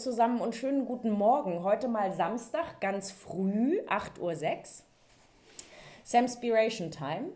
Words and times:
Zusammen 0.00 0.40
und 0.40 0.54
schönen 0.54 0.86
guten 0.86 1.10
Morgen. 1.10 1.62
Heute 1.62 1.86
mal 1.86 2.10
Samstag, 2.10 2.80
ganz 2.80 3.12
früh, 3.12 3.80
8.06 3.82 4.18
Uhr. 4.20 4.34
Samspiration 6.04 6.90
Time. 6.90 7.26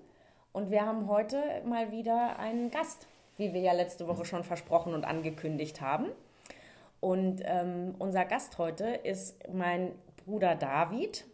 Und 0.54 0.70
wir 0.70 0.86
haben 0.86 1.06
heute 1.08 1.42
mal 1.66 1.92
wieder 1.92 2.38
einen 2.38 2.70
Gast, 2.70 3.06
wie 3.36 3.52
wir 3.52 3.60
ja 3.60 3.74
letzte 3.74 4.08
Woche 4.08 4.24
schon 4.24 4.44
versprochen 4.44 4.94
und 4.94 5.04
angekündigt 5.04 5.82
haben. 5.82 6.06
Und 7.00 7.42
ähm, 7.44 7.96
unser 7.98 8.24
Gast 8.24 8.56
heute 8.56 8.86
ist 8.86 9.36
mein 9.52 9.92
Bruder 10.24 10.54
David, 10.54 11.26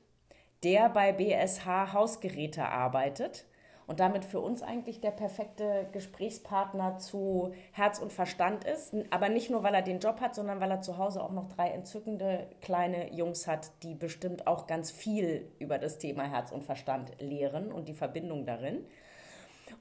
der 0.65 0.89
bei 0.89 1.13
BSH 1.13 1.93
Hausgeräte 1.93 2.65
arbeitet 2.65 3.45
und 3.91 3.99
damit 3.99 4.25
für 4.25 4.39
uns 4.39 4.63
eigentlich 4.63 5.01
der 5.01 5.11
perfekte 5.11 5.89
Gesprächspartner 5.91 6.99
zu 6.99 7.53
Herz 7.73 7.99
und 7.99 8.13
Verstand 8.13 8.63
ist. 8.63 8.95
Aber 9.11 9.29
nicht 9.29 9.51
nur, 9.51 9.65
weil 9.65 9.75
er 9.75 9.83
den 9.83 9.99
Job 9.99 10.21
hat, 10.21 10.37
sondern 10.37 10.61
weil 10.61 10.71
er 10.71 10.81
zu 10.81 10.97
Hause 10.97 11.21
auch 11.21 11.33
noch 11.33 11.49
drei 11.49 11.71
entzückende 11.71 12.47
kleine 12.61 13.13
Jungs 13.13 13.49
hat, 13.49 13.73
die 13.83 13.97
bestimmt 13.97 14.47
auch 14.47 14.69
ganz 14.69 14.93
viel 14.93 15.51
über 15.59 15.77
das 15.77 15.99
Thema 15.99 16.23
Herz 16.23 16.53
und 16.53 16.63
Verstand 16.63 17.11
lehren 17.19 17.73
und 17.73 17.89
die 17.89 17.95
Verbindung 17.95 18.47
darin. 18.47 18.87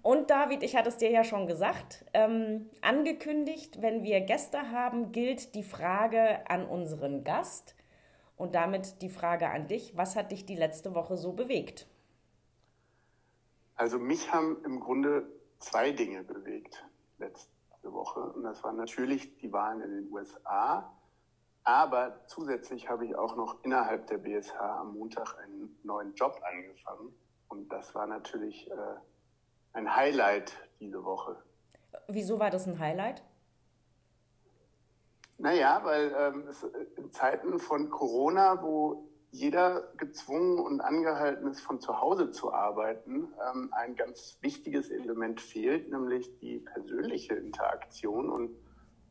Und 0.01 0.31
David, 0.31 0.63
ich 0.63 0.75
hatte 0.75 0.89
es 0.89 0.97
dir 0.97 1.11
ja 1.11 1.23
schon 1.23 1.45
gesagt, 1.45 2.03
ähm, 2.15 2.67
angekündigt, 2.81 3.79
wenn 3.79 4.01
wir 4.01 4.21
Gäste 4.21 4.71
haben, 4.71 5.11
gilt 5.11 5.53
die 5.53 5.61
Frage 5.61 6.49
an 6.49 6.65
unseren 6.65 7.23
Gast 7.23 7.75
und 8.37 8.55
damit 8.55 9.03
die 9.03 9.09
Frage 9.09 9.51
an 9.51 9.67
dich, 9.67 9.95
was 9.95 10.15
hat 10.15 10.31
dich 10.31 10.47
die 10.47 10.55
letzte 10.55 10.95
Woche 10.95 11.15
so 11.15 11.33
bewegt? 11.33 11.85
Also 13.79 13.97
mich 13.97 14.33
haben 14.33 14.61
im 14.65 14.81
Grunde 14.81 15.25
zwei 15.57 15.91
Dinge 15.91 16.21
bewegt 16.25 16.85
letzte 17.17 17.49
Woche. 17.83 18.19
Und 18.19 18.43
das 18.43 18.61
waren 18.61 18.75
natürlich 18.75 19.37
die 19.37 19.53
Wahlen 19.53 19.79
in 19.79 19.91
den 19.91 20.11
USA. 20.11 20.93
Aber 21.63 22.19
zusätzlich 22.27 22.89
habe 22.89 23.05
ich 23.05 23.15
auch 23.15 23.37
noch 23.37 23.63
innerhalb 23.63 24.05
der 24.07 24.17
BSH 24.17 24.59
am 24.59 24.95
Montag 24.95 25.37
einen 25.39 25.79
neuen 25.83 26.13
Job 26.15 26.41
angefangen. 26.43 27.13
Und 27.47 27.71
das 27.71 27.95
war 27.95 28.05
natürlich 28.05 28.69
äh, 28.69 28.75
ein 29.71 29.95
Highlight 29.95 30.51
diese 30.81 31.05
Woche. 31.05 31.41
Wieso 32.09 32.37
war 32.37 32.49
das 32.49 32.67
ein 32.67 32.79
Highlight? 32.79 33.23
Naja, 35.37 35.79
weil 35.85 36.13
ähm, 36.17 36.47
es, 36.49 36.63
äh, 36.63 36.85
in 36.97 37.13
Zeiten 37.13 37.59
von 37.59 37.89
Corona, 37.89 38.61
wo 38.61 39.08
jeder 39.31 39.91
gezwungen 39.97 40.59
und 40.59 40.81
angehalten 40.81 41.47
ist, 41.47 41.61
von 41.61 41.79
zu 41.79 42.01
Hause 42.01 42.31
zu 42.31 42.51
arbeiten, 42.51 43.31
ähm, 43.49 43.69
ein 43.73 43.95
ganz 43.95 44.37
wichtiges 44.41 44.89
Element 44.89 45.39
fehlt, 45.39 45.91
nämlich 45.91 46.37
die 46.39 46.59
persönliche 46.59 47.35
Interaktion 47.35 48.29
und 48.29 48.55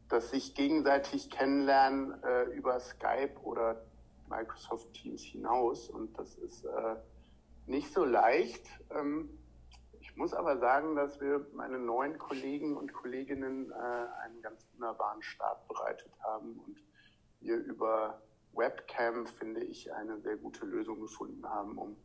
das 0.09 0.31
sich 0.31 0.55
gegenseitig 0.55 1.31
kennenlernen 1.31 2.23
äh, 2.23 2.45
über 2.55 2.81
Skype 2.81 3.37
oder 3.43 3.85
Microsoft 4.29 4.93
Teams 4.95 5.23
hinaus. 5.23 5.89
Und 5.89 6.19
das 6.19 6.35
ist 6.37 6.65
äh, 6.65 6.97
nicht 7.67 7.93
so 7.93 8.05
leicht. 8.05 8.67
Ähm, 8.91 9.39
ich 10.01 10.17
muss 10.17 10.35
aber 10.35 10.59
sagen, 10.59 10.97
dass 10.97 11.21
wir 11.21 11.47
meine 11.53 11.79
neuen 11.79 12.19
Kollegen 12.19 12.77
und 12.77 12.93
Kolleginnen 12.93 13.71
äh, 13.71 13.75
einen 14.25 14.43
ganz 14.43 14.67
wunderbaren 14.73 15.23
Start 15.23 15.69
bereitet 15.69 16.11
haben 16.21 16.59
und 16.67 16.83
wir 17.41 17.57
über 17.57 18.21
Webcam, 18.55 19.27
finde 19.27 19.63
ich, 19.63 19.93
eine 19.93 20.21
sehr 20.21 20.37
gute 20.37 20.67
Lösung 20.67 21.01
gefunden 21.01 21.47
haben, 21.47 21.79
um 21.79 21.97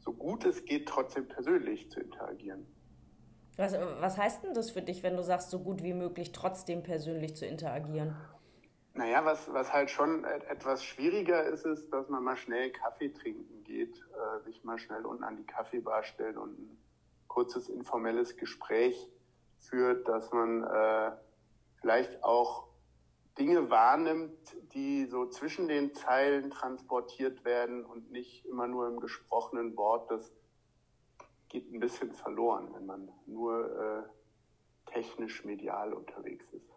so 0.00 0.12
gut 0.12 0.44
es 0.44 0.64
geht, 0.64 0.88
trotzdem 0.88 1.28
persönlich 1.28 1.90
zu 1.90 2.00
interagieren. 2.00 2.66
Was, 3.56 3.74
was 3.74 4.16
heißt 4.16 4.44
denn 4.44 4.54
das 4.54 4.70
für 4.70 4.82
dich, 4.82 5.02
wenn 5.02 5.16
du 5.16 5.22
sagst, 5.22 5.50
so 5.50 5.60
gut 5.60 5.82
wie 5.82 5.92
möglich 5.92 6.32
trotzdem 6.32 6.82
persönlich 6.82 7.36
zu 7.36 7.46
interagieren? 7.46 8.16
Naja, 8.94 9.24
was, 9.24 9.52
was 9.52 9.72
halt 9.72 9.90
schon 9.90 10.24
etwas 10.24 10.84
schwieriger 10.84 11.44
ist, 11.44 11.64
ist, 11.64 11.90
dass 11.90 12.08
man 12.08 12.22
mal 12.22 12.36
schnell 12.36 12.70
Kaffee 12.70 13.08
trinken 13.08 13.64
geht, 13.64 13.96
äh, 13.96 14.44
sich 14.44 14.64
mal 14.64 14.78
schnell 14.78 15.06
unten 15.06 15.24
an 15.24 15.36
die 15.36 15.46
Kaffeebar 15.46 16.02
stellt 16.02 16.36
und 16.36 16.58
ein 16.58 16.78
kurzes 17.26 17.68
informelles 17.70 18.36
Gespräch 18.36 19.08
führt, 19.58 20.08
dass 20.08 20.30
man 20.32 20.64
äh, 20.64 21.12
vielleicht 21.80 22.22
auch 22.22 22.68
Dinge 23.38 23.70
wahrnimmt, 23.70 24.56
die 24.74 25.06
so 25.06 25.26
zwischen 25.26 25.68
den 25.68 25.94
Zeilen 25.94 26.50
transportiert 26.50 27.44
werden 27.44 27.84
und 27.84 28.10
nicht 28.10 28.44
immer 28.44 28.66
nur 28.68 28.88
im 28.88 29.00
gesprochenen 29.00 29.76
Wort. 29.76 30.10
Das 30.10 30.30
geht 31.48 31.72
ein 31.72 31.80
bisschen 31.80 32.12
verloren, 32.12 32.68
wenn 32.74 32.86
man 32.86 33.10
nur 33.26 34.06
äh, 34.86 34.90
technisch 34.92 35.44
medial 35.44 35.92
unterwegs 35.92 36.46
ist. 36.52 36.68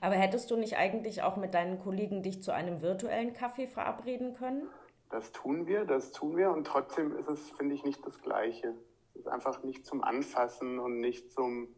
Aber 0.00 0.14
hättest 0.14 0.50
du 0.50 0.56
nicht 0.56 0.76
eigentlich 0.76 1.22
auch 1.22 1.36
mit 1.36 1.54
deinen 1.54 1.78
Kollegen 1.78 2.22
dich 2.22 2.42
zu 2.42 2.52
einem 2.52 2.80
virtuellen 2.80 3.34
Kaffee 3.34 3.66
verabreden 3.66 4.32
können? 4.32 4.68
Das 5.10 5.30
tun 5.32 5.66
wir, 5.66 5.84
das 5.84 6.12
tun 6.12 6.36
wir 6.36 6.50
und 6.50 6.66
trotzdem 6.66 7.16
ist 7.18 7.28
es, 7.28 7.50
finde 7.50 7.74
ich, 7.74 7.84
nicht 7.84 8.04
das 8.06 8.20
Gleiche. 8.22 8.74
Es 9.10 9.20
ist 9.20 9.28
einfach 9.28 9.62
nicht 9.62 9.84
zum 9.84 10.02
Anfassen 10.02 10.78
und 10.78 11.00
nicht 11.00 11.32
zum, 11.32 11.68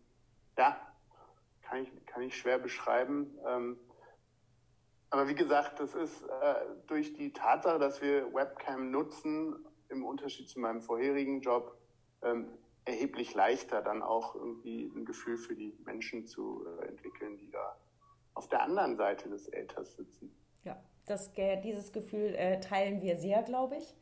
ja, 0.57 0.77
kann 1.63 1.83
ich, 1.83 2.07
kann 2.07 2.23
ich 2.23 2.37
schwer 2.37 2.59
beschreiben. 2.59 3.37
Ähm, 3.47 3.79
aber 5.15 5.29
wie 5.29 5.37
gesagt, 5.37 5.79
das 5.79 5.95
ist 5.95 6.25
äh, 6.25 6.55
durch 6.89 7.13
die 7.15 7.33
Tatsache, 7.33 7.79
dass 7.79 8.03
wir 8.03 8.35
Webcam 8.35 8.91
nutzen, 8.91 9.65
im 9.89 10.05
Unterschied 10.05 10.49
zu 10.49 10.59
meinem 10.59 10.81
vorherigen 10.83 11.41
Job, 11.41 11.79
ähm, 12.23 12.49
erheblich 12.85 13.33
leichter, 13.33 13.81
dann 13.81 14.03
auch 14.03 14.35
irgendwie 14.35 14.91
ein 14.93 15.05
Gefühl 15.05 15.37
für 15.37 15.55
die 15.55 15.73
Menschen 15.85 16.27
zu 16.27 16.67
äh, 16.67 16.89
entwickeln, 16.89 17.37
die 17.37 17.49
da 17.49 17.77
auf 18.35 18.49
der 18.49 18.63
anderen 18.63 18.97
Seite 18.97 19.29
des 19.29 19.47
Äthers 19.53 19.95
sitzen. 19.95 20.35
Ja, 20.65 20.83
das, 21.07 21.31
dieses 21.63 21.93
Gefühl 21.93 22.35
äh, 22.35 22.59
teilen 22.59 23.01
wir 23.01 23.17
sehr, 23.17 23.45
glaube 23.45 23.77
ich 23.77 23.95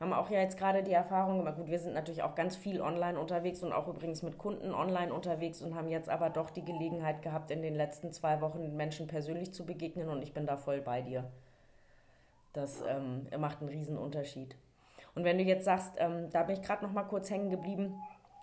haben 0.00 0.14
auch 0.14 0.30
ja 0.30 0.40
jetzt 0.40 0.56
gerade 0.56 0.82
die 0.82 0.92
Erfahrung 0.92 1.38
gemacht, 1.38 1.58
gut, 1.58 1.68
wir 1.68 1.78
sind 1.78 1.92
natürlich 1.92 2.22
auch 2.22 2.34
ganz 2.34 2.56
viel 2.56 2.80
online 2.80 3.20
unterwegs 3.20 3.62
und 3.62 3.72
auch 3.72 3.86
übrigens 3.86 4.22
mit 4.22 4.38
Kunden 4.38 4.72
online 4.72 5.12
unterwegs 5.12 5.60
und 5.60 5.74
haben 5.74 5.88
jetzt 5.88 6.08
aber 6.08 6.30
doch 6.30 6.48
die 6.48 6.64
Gelegenheit 6.64 7.20
gehabt, 7.20 7.50
in 7.50 7.60
den 7.60 7.74
letzten 7.74 8.10
zwei 8.10 8.40
Wochen 8.40 8.76
Menschen 8.76 9.06
persönlich 9.06 9.52
zu 9.52 9.66
begegnen 9.66 10.08
und 10.08 10.22
ich 10.22 10.32
bin 10.32 10.46
da 10.46 10.56
voll 10.56 10.80
bei 10.80 11.02
dir. 11.02 11.30
Das 12.54 12.82
ähm, 12.88 13.26
macht 13.38 13.60
einen 13.60 13.68
riesen 13.68 13.98
Unterschied. 13.98 14.56
Und 15.14 15.24
wenn 15.24 15.36
du 15.36 15.44
jetzt 15.44 15.66
sagst, 15.66 15.92
ähm, 15.98 16.30
da 16.30 16.44
bin 16.44 16.56
ich 16.56 16.62
gerade 16.62 16.82
noch 16.82 16.92
mal 16.92 17.04
kurz 17.04 17.30
hängen 17.30 17.50
geblieben, 17.50 18.00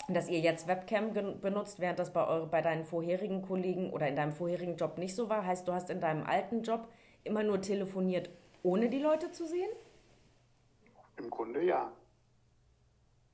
dass 0.09 0.29
ihr 0.29 0.39
jetzt 0.39 0.67
Webcam 0.67 1.11
benutzt, 1.41 1.79
während 1.79 1.97
das 1.97 2.13
bei, 2.13 2.25
eure, 2.25 2.45
bei 2.45 2.61
deinen 2.61 2.85
vorherigen 2.85 3.41
Kollegen 3.41 3.89
oder 3.89 4.07
in 4.07 4.15
deinem 4.15 4.31
vorherigen 4.31 4.77
Job 4.77 4.99
nicht 4.99 5.15
so 5.15 5.27
war, 5.27 5.43
heißt, 5.43 5.67
du 5.67 5.73
hast 5.73 5.89
in 5.89 5.99
deinem 5.99 6.23
alten 6.23 6.61
Job 6.61 6.87
immer 7.23 7.43
nur 7.43 7.61
telefoniert, 7.61 8.29
ohne 8.61 8.89
die 8.89 8.99
Leute 8.99 9.31
zu 9.31 9.47
sehen? 9.47 9.69
Im 11.17 11.29
Grunde 11.29 11.63
ja. 11.63 11.91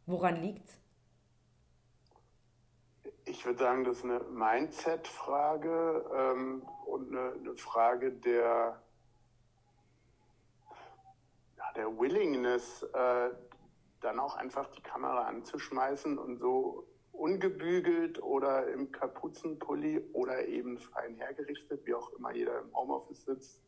Woran 0.06 0.42
liegt's? 0.42 0.80
Ich 3.26 3.46
würde 3.46 3.60
sagen, 3.60 3.84
das 3.84 3.98
ist 3.98 4.04
eine 4.04 4.20
Mindset-Frage 4.20 6.06
ähm, 6.14 6.64
und 6.86 7.10
eine, 7.10 7.34
eine, 7.34 7.56
Frage 7.56 8.12
der, 8.12 8.82
ja, 11.58 11.72
der 11.76 11.98
Willingness, 11.98 12.84
äh, 12.84 13.30
dann 14.02 14.20
auch 14.20 14.36
einfach 14.36 14.68
die 14.72 14.82
Kamera 14.82 15.24
anzuschmeißen 15.24 16.18
und 16.18 16.38
so 16.38 16.86
ungebügelt 17.14 18.22
oder 18.22 18.68
im 18.68 18.92
Kapuzenpulli 18.92 20.10
oder 20.12 20.46
eben 20.48 20.78
fein 20.78 21.16
hergerichtet, 21.16 21.86
wie 21.86 21.94
auch 21.94 22.12
immer 22.14 22.34
jeder 22.34 22.60
im 22.60 22.76
Homeoffice 22.76 23.24
sitzt, 23.24 23.62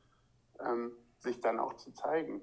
ähm, 0.59 0.91
sich 1.19 1.39
dann 1.39 1.59
auch 1.59 1.75
zu 1.75 1.93
zeigen. 1.93 2.41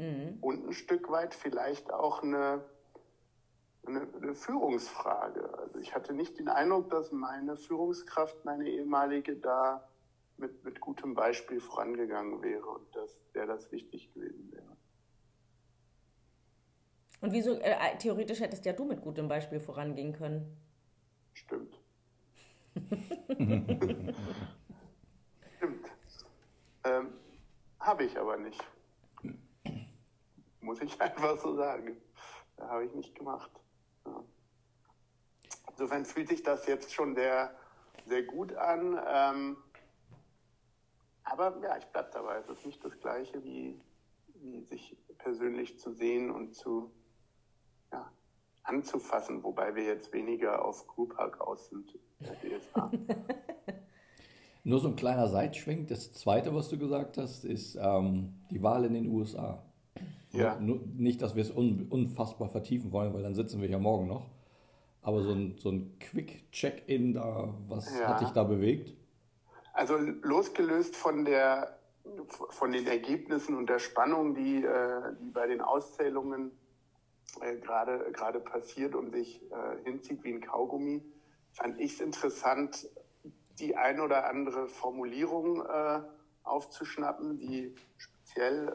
Mhm. 0.00 0.38
Und 0.40 0.66
ein 0.66 0.72
Stück 0.72 1.10
weit 1.10 1.34
vielleicht 1.34 1.92
auch 1.92 2.22
eine, 2.22 2.64
eine, 3.86 4.08
eine, 4.22 4.34
Führungsfrage. 4.34 5.58
Also 5.58 5.78
ich 5.78 5.94
hatte 5.94 6.14
nicht 6.14 6.38
den 6.38 6.48
Eindruck, 6.48 6.88
dass 6.88 7.12
meine 7.12 7.54
Führungskraft, 7.58 8.42
meine 8.46 8.66
ehemalige, 8.66 9.36
da 9.36 9.86
mit, 10.38 10.64
mit 10.64 10.80
gutem 10.80 11.12
Beispiel 11.12 11.60
vorangegangen 11.60 12.40
wäre 12.40 12.64
und 12.64 12.96
dass 12.96 13.20
der 13.34 13.44
das 13.44 13.70
wichtig 13.72 14.10
gewesen 14.14 14.50
wäre. 14.52 14.74
Und 17.20 17.32
wieso, 17.32 17.58
äh, 17.60 17.98
theoretisch 17.98 18.40
hättest 18.40 18.64
ja 18.64 18.72
du 18.72 18.86
mit 18.86 19.02
gutem 19.02 19.28
Beispiel 19.28 19.60
vorangehen 19.60 20.14
können. 20.14 20.56
Stimmt. 21.34 21.78
Stimmt. 25.58 25.90
Ähm, 26.84 27.12
Habe 27.78 28.04
ich 28.04 28.18
aber 28.18 28.38
nicht. 28.38 28.64
Muss 30.70 30.80
ich 30.82 31.00
einfach 31.00 31.36
so 31.36 31.56
sagen. 31.56 31.96
Da 32.56 32.68
habe 32.68 32.84
ich 32.84 32.94
nicht 32.94 33.12
gemacht. 33.16 33.50
Ja. 34.06 34.22
Insofern 35.72 36.04
fühlt 36.04 36.28
sich 36.28 36.44
das 36.44 36.64
jetzt 36.68 36.92
schon 36.92 37.16
sehr, 37.16 37.52
sehr 38.06 38.22
gut 38.22 38.54
an. 38.54 39.00
Ähm, 39.04 39.56
aber 41.24 41.58
ja, 41.60 41.76
ich 41.76 41.86
bleibe 41.86 42.10
dabei. 42.12 42.36
Es 42.36 42.48
ist 42.48 42.64
nicht 42.64 42.84
das 42.84 43.00
Gleiche, 43.00 43.42
wie, 43.42 43.80
wie 44.34 44.62
sich 44.62 44.96
persönlich 45.18 45.80
zu 45.80 45.92
sehen 45.92 46.30
und 46.30 46.54
zu 46.54 46.92
ja, 47.90 48.08
anzufassen, 48.62 49.42
wobei 49.42 49.74
wir 49.74 49.82
jetzt 49.82 50.12
weniger 50.12 50.64
auf 50.64 50.86
Group 50.86 51.18
Hug 51.18 51.40
aus 51.40 51.68
sind 51.68 51.98
in 52.20 52.26
der 52.26 52.60
DSA. 52.60 52.92
Nur 54.62 54.78
so 54.78 54.86
ein 54.86 54.96
kleiner 54.96 55.26
Seitschwenk. 55.26 55.88
Das 55.88 56.12
Zweite, 56.12 56.54
was 56.54 56.68
du 56.68 56.78
gesagt 56.78 57.18
hast, 57.18 57.44
ist 57.44 57.74
ähm, 57.74 58.34
die 58.52 58.62
Wahl 58.62 58.84
in 58.84 58.94
den 58.94 59.08
USA. 59.08 59.64
Ja. 60.32 60.58
Nicht, 60.60 61.22
dass 61.22 61.34
wir 61.34 61.42
es 61.42 61.50
un, 61.50 61.86
unfassbar 61.90 62.48
vertiefen 62.48 62.92
wollen, 62.92 63.12
weil 63.12 63.22
dann 63.22 63.34
sitzen 63.34 63.60
wir 63.60 63.68
hier 63.68 63.78
morgen 63.78 64.06
noch. 64.06 64.30
Aber 65.02 65.22
so 65.22 65.32
ein, 65.32 65.56
so 65.58 65.70
ein 65.70 65.98
Quick-Check-In 65.98 67.14
da, 67.14 67.54
was 67.68 67.98
ja. 67.98 68.08
hat 68.08 68.20
dich 68.20 68.30
da 68.30 68.44
bewegt? 68.44 68.94
Also 69.72 69.96
losgelöst 69.96 70.94
von 70.96 71.24
der 71.24 71.80
von 72.50 72.72
den 72.72 72.86
Ergebnissen 72.86 73.56
und 73.56 73.68
der 73.68 73.78
Spannung, 73.78 74.34
die, 74.34 74.64
äh, 74.64 75.14
die 75.20 75.30
bei 75.30 75.46
den 75.46 75.60
Auszählungen 75.60 76.50
äh, 77.40 77.56
gerade 77.56 78.10
gerade 78.12 78.40
passiert 78.40 78.94
und 78.94 79.12
sich 79.12 79.40
äh, 79.50 79.84
hinzieht 79.84 80.24
wie 80.24 80.32
ein 80.32 80.40
Kaugummi, 80.40 81.02
fand 81.52 81.78
ich 81.78 81.94
es 81.94 82.00
interessant, 82.00 82.88
die 83.58 83.76
ein 83.76 84.00
oder 84.00 84.28
andere 84.28 84.68
Formulierung 84.68 85.62
aufzuschnappen, 86.44 87.38
die 87.38 87.74
speziell 87.98 88.72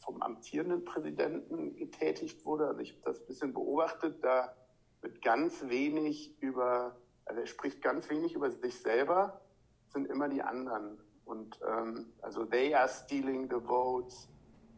vom 0.00 0.22
amtierenden 0.22 0.84
Präsidenten 0.84 1.76
getätigt 1.76 2.44
wurde. 2.44 2.66
Also 2.66 2.80
ich 2.80 2.92
habe 2.92 3.02
das 3.04 3.20
ein 3.20 3.26
bisschen 3.26 3.52
beobachtet. 3.52 4.24
Da 4.24 4.54
wird 5.02 5.22
ganz 5.22 5.68
wenig 5.68 6.40
über, 6.40 6.96
also 7.24 7.40
er 7.40 7.46
spricht 7.46 7.82
ganz 7.82 8.08
wenig 8.10 8.34
über 8.34 8.50
sich 8.50 8.80
selber, 8.80 9.40
sind 9.88 10.08
immer 10.08 10.28
die 10.28 10.42
anderen. 10.42 10.98
Und 11.24 11.60
ähm, 11.66 12.12
also 12.22 12.44
they 12.44 12.74
are 12.74 12.88
stealing 12.88 13.48
the 13.48 13.60
votes, 13.60 14.28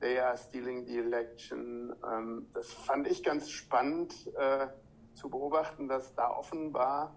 they 0.01 0.19
are 0.19 0.37
stealing 0.37 0.85
the 0.87 0.99
election. 0.99 1.95
Ähm, 2.05 2.49
das 2.53 2.73
fand 2.73 3.07
ich 3.07 3.23
ganz 3.23 3.49
spannend 3.49 4.13
äh, 4.37 4.69
zu 5.15 5.31
beobachten, 5.31 5.89
dass 5.89 6.15
da 6.15 6.31
offenbar 6.31 7.17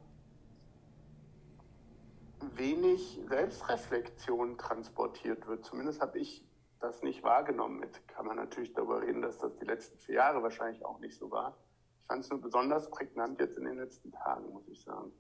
wenig 2.55 3.19
Selbstreflexion 3.27 4.57
transportiert 4.57 5.47
wird. 5.47 5.65
Zumindest 5.65 6.01
habe 6.01 6.19
ich 6.19 6.45
das 6.85 7.01
nicht 7.01 7.23
wahrgenommen. 7.23 7.79
Mit 7.79 8.07
kann 8.07 8.25
man 8.25 8.37
natürlich 8.37 8.73
darüber 8.73 9.01
reden, 9.01 9.21
dass 9.21 9.39
das 9.39 9.57
die 9.57 9.65
letzten 9.65 9.97
vier 9.97 10.15
Jahre 10.15 10.43
wahrscheinlich 10.43 10.85
auch 10.85 10.99
nicht 10.99 11.17
so 11.17 11.31
war. 11.31 11.57
Ich 12.01 12.07
fand 12.07 12.23
es 12.23 12.29
nur 12.29 12.39
besonders 12.39 12.89
prägnant 12.89 13.39
jetzt 13.39 13.57
in 13.57 13.65
den 13.65 13.77
letzten 13.77 14.11
Tagen, 14.11 14.51
muss 14.53 14.67
ich 14.67 14.81
sagen. 14.81 15.11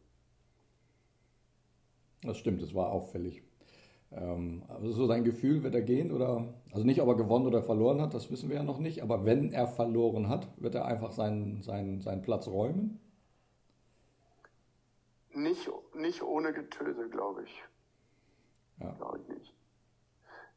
Das 2.21 2.37
stimmt, 2.37 2.61
es 2.61 2.73
war 2.73 2.91
auffällig. 2.91 3.43
Ähm, 4.11 4.63
also 4.67 4.91
so 4.91 5.07
sein 5.07 5.23
Gefühl, 5.23 5.63
wird 5.63 5.75
er 5.75 5.81
gehen 5.81 6.11
oder, 6.11 6.53
also 6.71 6.85
nicht, 6.85 7.01
ob 7.01 7.07
er 7.07 7.15
gewonnen 7.15 7.47
oder 7.47 7.63
verloren 7.63 8.01
hat, 8.01 8.13
das 8.13 8.31
wissen 8.31 8.49
wir 8.49 8.57
ja 8.57 8.63
noch 8.63 8.79
nicht, 8.79 9.01
aber 9.01 9.25
wenn 9.25 9.51
er 9.51 9.67
verloren 9.67 10.29
hat, 10.29 10.47
wird 10.61 10.75
er 10.75 10.85
einfach 10.85 11.11
seinen, 11.11 11.63
seinen, 11.63 12.01
seinen 12.01 12.21
Platz 12.21 12.47
räumen? 12.47 12.99
Nicht, 15.33 15.69
nicht 15.95 16.21
ohne 16.21 16.53
Getöse, 16.53 17.09
glaube 17.09 17.43
ich. 17.43 17.63
Ja. 18.79 18.91
Glaube 18.93 19.19
ich 19.19 19.27
nicht. 19.27 19.54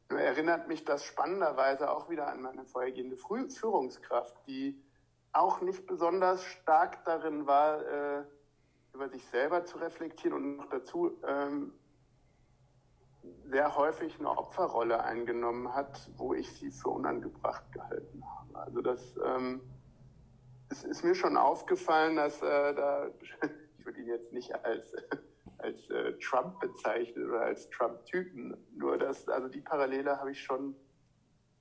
Erinnert 0.09 0.67
mich 0.67 0.85
das 0.85 1.03
spannenderweise 1.05 1.91
auch 1.91 2.09
wieder 2.09 2.27
an 2.27 2.41
meine 2.41 2.65
vorhergehende 2.65 3.17
Führungskraft, 3.17 4.35
die 4.47 4.81
auch 5.31 5.61
nicht 5.61 5.85
besonders 5.85 6.43
stark 6.43 7.05
darin 7.05 7.45
war, 7.45 7.85
äh, 7.85 8.23
über 8.93 9.09
sich 9.09 9.23
selber 9.25 9.65
zu 9.65 9.77
reflektieren 9.77 10.33
und 10.33 10.57
noch 10.57 10.69
dazu 10.69 11.17
ähm, 11.27 11.73
sehr 13.45 13.75
häufig 13.75 14.17
eine 14.19 14.29
Opferrolle 14.29 15.03
eingenommen 15.03 15.75
hat, 15.75 16.09
wo 16.17 16.33
ich 16.33 16.51
sie 16.53 16.71
für 16.71 16.89
unangebracht 16.89 17.71
gehalten 17.71 18.23
habe. 18.25 18.59
Also 18.59 18.81
das 18.81 19.19
ähm, 19.23 19.61
es 20.69 20.83
ist 20.83 21.03
mir 21.03 21.15
schon 21.15 21.35
aufgefallen, 21.35 22.15
dass 22.15 22.41
äh, 22.41 22.73
da, 22.73 23.07
ich 23.77 23.85
würde 23.85 23.99
ihn 23.99 24.07
jetzt 24.07 24.31
nicht 24.31 24.53
als, 24.63 24.93
als 25.59 25.89
äh, 25.89 26.13
Trump 26.19 26.59
bezeichnen 26.59 27.29
oder 27.29 27.41
als 27.41 27.69
Trump-Typen, 27.69 28.57
nur 28.75 28.97
dass, 28.97 29.27
also 29.27 29.47
die 29.47 29.61
Parallele 29.61 30.17
habe 30.17 30.31
ich 30.31 30.41
schon, 30.41 30.75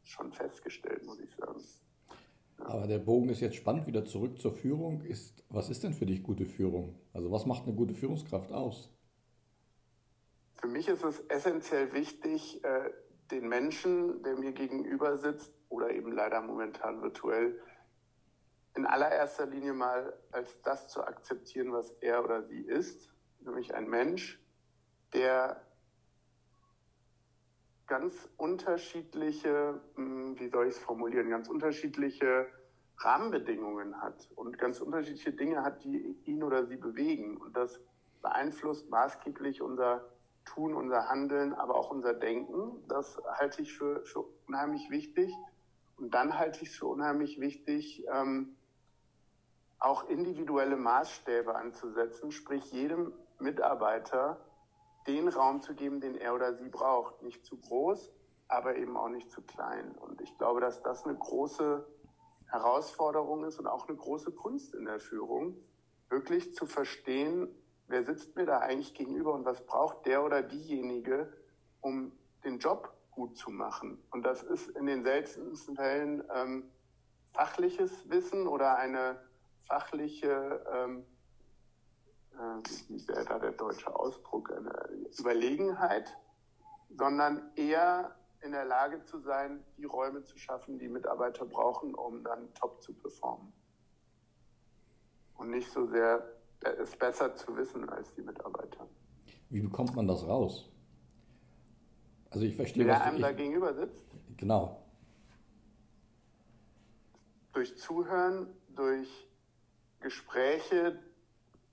schon 0.03 0.33
festgestellt, 0.33 1.05
muss 1.05 1.21
ich 1.21 1.31
sagen. 1.35 1.63
Aber 2.59 2.87
der 2.87 2.99
Bogen 2.99 3.29
ist 3.29 3.41
jetzt 3.41 3.57
spannend, 3.57 3.87
wieder 3.87 4.05
zurück 4.05 4.41
zur 4.41 4.53
Führung. 4.53 5.03
Ist, 5.03 5.45
was 5.49 5.71
ist 5.71 5.85
denn 5.85 5.95
für 5.95 6.07
dich 6.07 6.23
gute 6.23 6.45
Führung? 6.45 6.99
Also 7.13 7.31
was 7.31 7.47
macht 7.47 7.65
eine 7.65 7.75
gute 7.75 7.95
Führungskraft 7.95 8.51
aus? 8.53 8.93
Für 10.55 10.67
mich 10.67 10.89
ist 10.89 11.05
es 11.05 11.21
essentiell 11.29 11.93
wichtig, 11.93 12.65
äh, 12.65 12.91
den 13.31 13.49
Menschen, 13.49 14.23
der 14.23 14.37
mir 14.37 14.53
gegenüber 14.53 15.17
sitzt 15.17 15.53
oder 15.69 15.91
eben 15.91 16.13
leider 16.13 16.41
momentan 16.41 17.01
virtuell, 17.03 17.61
in 18.75 18.87
allererster 18.87 19.47
Linie 19.47 19.73
mal 19.73 20.19
als 20.33 20.61
das 20.63 20.89
zu 20.89 21.03
akzeptieren, 21.03 21.73
was 21.73 21.91
er 22.01 22.25
oder 22.25 22.45
sie 22.45 22.61
ist, 22.61 23.11
nämlich 23.49 23.75
ein 23.75 23.89
Mensch, 23.89 24.41
der 25.13 25.61
ganz 27.87 28.29
unterschiedliche, 28.37 29.81
hm, 29.95 30.39
wie 30.39 30.49
soll 30.49 30.67
ich 30.67 30.75
es 30.75 30.79
formulieren, 30.79 31.31
ganz 31.31 31.49
unterschiedliche 31.49 32.47
Rahmenbedingungen 32.99 34.01
hat 34.01 34.29
und 34.37 34.59
ganz 34.59 34.81
unterschiedliche 34.81 35.33
Dinge 35.33 35.65
hat, 35.65 35.85
die 35.85 36.17
ihn 36.25 36.43
oder 36.43 36.67
sie 36.67 36.77
bewegen. 36.77 37.37
Und 37.37 37.57
das 37.57 37.81
beeinflusst 38.23 38.91
maßgeblich 38.91 39.63
unser 39.63 40.05
Tun, 40.45 40.75
unser 40.75 41.09
Handeln, 41.09 41.55
aber 41.55 41.77
auch 41.77 41.91
unser 41.91 42.15
Denken. 42.15 42.87
Das 42.89 43.21
halte 43.39 43.63
ich 43.63 43.77
für, 43.77 44.05
für 44.05 44.25
unheimlich 44.47 44.91
wichtig. 44.91 45.33
Und 45.97 46.13
dann 46.13 46.39
halte 46.39 46.63
ich 46.63 46.71
es 46.71 46.77
für 46.77 46.87
unheimlich 46.87 47.41
wichtig, 47.41 48.05
ähm, 48.13 48.57
auch 49.79 50.09
individuelle 50.09 50.77
Maßstäbe 50.77 51.55
anzusetzen, 51.55 52.33
sprich 52.33 52.73
jedem 52.73 53.13
Mitarbeiter 53.39 54.39
den 55.07 55.29
Raum 55.29 55.61
zu 55.61 55.75
geben, 55.75 56.01
den 56.01 56.17
er 56.17 56.35
oder 56.35 56.55
sie 56.55 56.69
braucht. 56.69 57.23
Nicht 57.23 57.45
zu 57.45 57.57
groß, 57.57 58.13
aber 58.47 58.77
eben 58.77 58.97
auch 58.97 59.09
nicht 59.09 59.31
zu 59.31 59.43
klein. 59.43 59.93
Und 59.93 60.21
ich 60.21 60.37
glaube, 60.39 60.61
dass 60.61 60.83
das 60.83 61.05
eine 61.05 61.17
große 61.17 61.87
Herausforderung 62.51 63.45
ist 63.45 63.59
und 63.59 63.67
auch 63.67 63.89
eine 63.89 63.97
große 63.97 64.33
Kunst 64.33 64.75
in 64.75 64.87
der 64.87 65.01
Führung, 65.01 65.57
wirklich 66.09 66.55
zu 66.55 66.67
verstehen, 66.67 67.49
wer 67.87 68.03
sitzt 68.03 68.37
mir 68.37 68.47
da 68.47 68.59
eigentlich 68.59 68.95
gegenüber 68.95 69.35
und 69.35 69.45
was 69.45 69.65
braucht 69.65 70.07
der 70.07 70.25
oder 70.25 70.43
diejenige, 70.43 71.33
um 71.81 72.13
den 72.45 72.59
Job 72.59 72.95
gut 73.11 73.37
zu 73.37 73.51
machen. 73.51 74.03
Und 74.11 74.25
das 74.25 74.43
ist 74.43 74.69
in 74.71 74.87
den 74.87 75.03
seltensten 75.03 75.77
Fällen 75.77 76.23
ähm, 76.35 76.71
fachliches 77.33 78.09
Wissen 78.09 78.47
oder 78.47 78.77
eine 78.77 79.21
fachliche 79.63 80.65
ähm, 80.73 81.05
äh, 82.39 82.63
wie 82.89 83.09
wäre 83.09 83.25
da 83.25 83.39
der 83.39 83.53
deutsche 83.53 83.95
Ausdruck, 83.95 84.53
eine 84.53 84.73
Überlegenheit, 85.19 86.17
sondern 86.97 87.51
eher 87.57 88.15
in 88.41 88.53
der 88.53 88.65
Lage 88.65 89.03
zu 89.05 89.19
sein, 89.21 89.65
die 89.77 89.85
Räume 89.85 90.23
zu 90.23 90.39
schaffen, 90.39 90.79
die 90.79 90.89
Mitarbeiter 90.89 91.45
brauchen, 91.45 91.95
um 91.95 92.23
dann 92.23 92.53
top 92.55 92.81
zu 92.83 92.95
performen. 92.95 93.53
Und 95.35 95.51
nicht 95.51 95.71
so 95.71 95.87
sehr, 95.87 96.23
es 96.61 96.97
besser 96.97 97.35
zu 97.35 97.57
wissen 97.57 97.89
als 97.89 98.15
die 98.15 98.23
Mitarbeiter. 98.23 98.89
Wie 99.51 99.61
bekommt 99.61 99.95
man 99.97 100.07
das 100.07 100.27
raus? 100.27 100.71
Also 102.31 102.45
ich 102.45 102.57
verstehe, 102.57 102.87
Wer 102.87 103.03
einem 103.03 103.17
ich, 103.17 103.23
da 103.23 103.33
gegenüber 103.33 103.75
sitzt? 103.75 104.05
Genau. 104.37 104.85
Durch 107.53 107.77
Zuhören, 107.79 108.55
durch 108.69 109.09
Gespräche, 110.01 110.99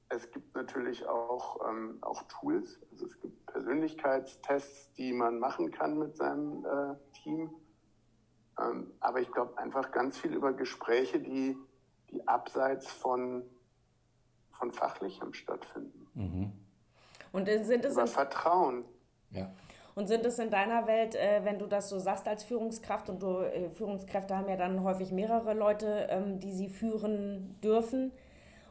es 0.09 0.31
gibt 0.31 0.55
natürlich 0.55 1.07
auch, 1.07 1.67
ähm, 1.67 1.97
auch 2.01 2.23
Tools. 2.23 2.79
Also 2.91 3.05
es 3.05 3.19
gibt 3.19 3.45
Persönlichkeitstests, 3.47 4.93
die 4.93 5.13
man 5.13 5.39
machen 5.39 5.71
kann 5.71 5.97
mit 5.97 6.15
seinem 6.15 6.65
äh, 6.65 6.95
Team. 7.21 7.49
Ähm, 8.59 8.91
aber 8.99 9.19
ich 9.19 9.31
glaube 9.31 9.57
einfach 9.57 9.91
ganz 9.91 10.17
viel 10.17 10.33
über 10.33 10.53
Gespräche, 10.53 11.19
die, 11.19 11.57
die 12.11 12.27
abseits 12.27 12.89
von, 12.91 13.43
von 14.51 14.71
Fachlichem 14.71 15.33
stattfinden. 15.33 16.07
Mhm. 16.13 16.51
Und 17.31 17.47
sind 17.47 17.83
es 17.83 17.93
über 17.93 18.07
Vertrauen. 18.07 18.85
Ja. 19.31 19.51
Und 19.95 20.07
sind 20.07 20.25
es 20.25 20.39
in 20.39 20.49
deiner 20.49 20.87
Welt, 20.87 21.15
äh, 21.15 21.41
wenn 21.43 21.57
du 21.57 21.67
das 21.67 21.89
so 21.89 21.99
sagst 21.99 22.27
als 22.27 22.43
Führungskraft 22.43 23.09
und 23.09 23.21
du, 23.23 23.39
äh, 23.39 23.69
Führungskräfte 23.69 24.37
haben 24.37 24.47
ja 24.49 24.57
dann 24.57 24.83
häufig 24.83 25.11
mehrere 25.11 25.53
Leute, 25.53 26.07
ähm, 26.09 26.39
die 26.39 26.51
sie 26.51 26.69
führen 26.69 27.59
dürfen, 27.61 28.11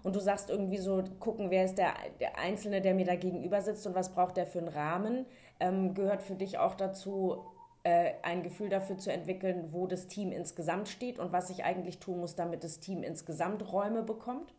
und 0.05 0.15
du 0.15 0.21
sagst 0.21 0.51
irgendwie 0.51 0.79
so, 0.79 1.03
gucken, 1.19 1.51
wer 1.51 1.65
ist 1.65 1.77
der, 1.77 1.95
der 2.21 2.39
Einzelne, 2.39 2.81
der 2.81 2.95
mir 2.95 3.07
da 3.07 3.17
gegenüber 3.17 3.63
sitzt 3.63 3.87
und 3.87 3.95
was 3.95 4.13
braucht 4.13 4.37
der 4.37 4.47
für 4.47 4.59
einen 4.59 4.69
Rahmen, 4.69 5.27
ähm, 5.59 5.95
gehört 5.95 6.23
für 6.23 6.35
dich 6.35 6.59
auch 6.59 6.75
dazu, 6.75 7.45
äh, 7.85 8.13
ein 8.23 8.43
Gefühl 8.43 8.69
dafür 8.69 8.99
zu 8.99 9.11
entwickeln, 9.11 9.71
wo 9.73 9.87
das 9.87 10.07
Team 10.07 10.31
insgesamt 10.31 10.89
steht 10.89 11.19
und 11.19 11.33
was 11.33 11.49
ich 11.49 11.65
eigentlich 11.65 12.01
tun 12.01 12.21
muss, 12.21 12.37
damit 12.37 12.65
das 12.65 12.81
Team 12.81 13.03
insgesamt 13.03 13.73
Räume 13.73 14.03
bekommt? 14.03 14.55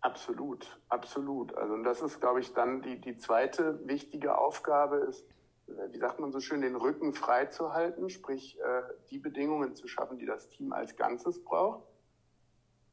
Absolut, 0.00 0.80
absolut. 0.88 1.54
Also 1.54 1.76
das 1.82 2.00
ist, 2.00 2.20
glaube 2.20 2.40
ich, 2.40 2.54
dann 2.54 2.80
die, 2.80 2.98
die 2.98 3.16
zweite 3.16 3.86
wichtige 3.86 4.38
Aufgabe 4.38 4.96
ist, 4.96 5.26
äh, 5.68 5.92
wie 5.92 5.98
sagt 5.98 6.18
man 6.18 6.32
so 6.32 6.40
schön, 6.40 6.62
den 6.62 6.76
Rücken 6.76 7.12
frei 7.12 7.44
zu 7.44 7.74
halten, 7.74 8.08
sprich 8.08 8.58
äh, 8.60 8.82
die 9.10 9.18
Bedingungen 9.18 9.74
zu 9.74 9.86
schaffen, 9.86 10.16
die 10.16 10.26
das 10.26 10.48
Team 10.48 10.72
als 10.72 10.96
Ganzes 10.96 11.44
braucht. 11.44 11.82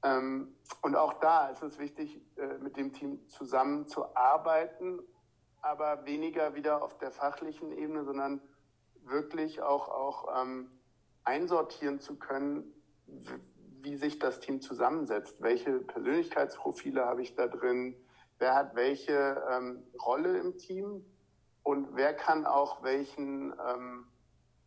Ähm, 0.04 0.56
und 0.82 0.96
auch 0.96 1.14
da 1.14 1.48
ist 1.48 1.64
es 1.64 1.80
wichtig, 1.80 2.22
äh, 2.38 2.58
mit 2.60 2.78
dem 2.78 2.94
Team 2.94 3.28
zusammenzuarbeiten 3.30 5.00
aber 5.64 6.06
weniger 6.06 6.56
wieder 6.56 6.84
auf 6.84 6.98
der 6.98 7.10
fachlichen 7.10 7.72
Ebene, 7.72 8.04
sondern 8.04 8.42
wirklich 9.06 9.62
auch, 9.62 9.88
auch 9.88 10.42
ähm, 10.42 10.70
einsortieren 11.24 12.00
zu 12.00 12.20
können, 12.20 12.74
wie 13.82 13.96
sich 13.96 14.20
das 14.20 14.40
Team 14.40 14.62
zusammensetzt. 14.62 15.42
Welche 15.42 15.80
Persönlichkeitsprofile 15.80 17.06
habe 17.06 17.22
ich 17.22 17.36
da 17.36 17.48
drin? 17.48 17.96
Wer 18.40 18.56
hat 18.56 18.76
welche 18.76 19.42
ähm, 19.50 19.84
Rolle 20.06 20.38
im 20.38 20.58
Team? 20.58 21.06
Und 21.64 21.96
wer 21.96 22.14
kann 22.14 22.46
auch 22.46 22.84
welchen, 22.84 23.54
ähm, 23.54 24.06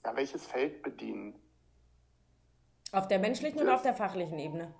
ja, 0.03 0.17
welches 0.17 0.47
Feld 0.47 0.83
bedienen? 0.83 1.39
Auf 2.93 3.07
der 3.07 3.19
menschlichen 3.19 3.59
das, 3.59 3.67
oder 3.67 3.75
auf 3.75 3.83
der 3.83 3.95
fachlichen 3.95 4.39
Ebene? 4.39 4.75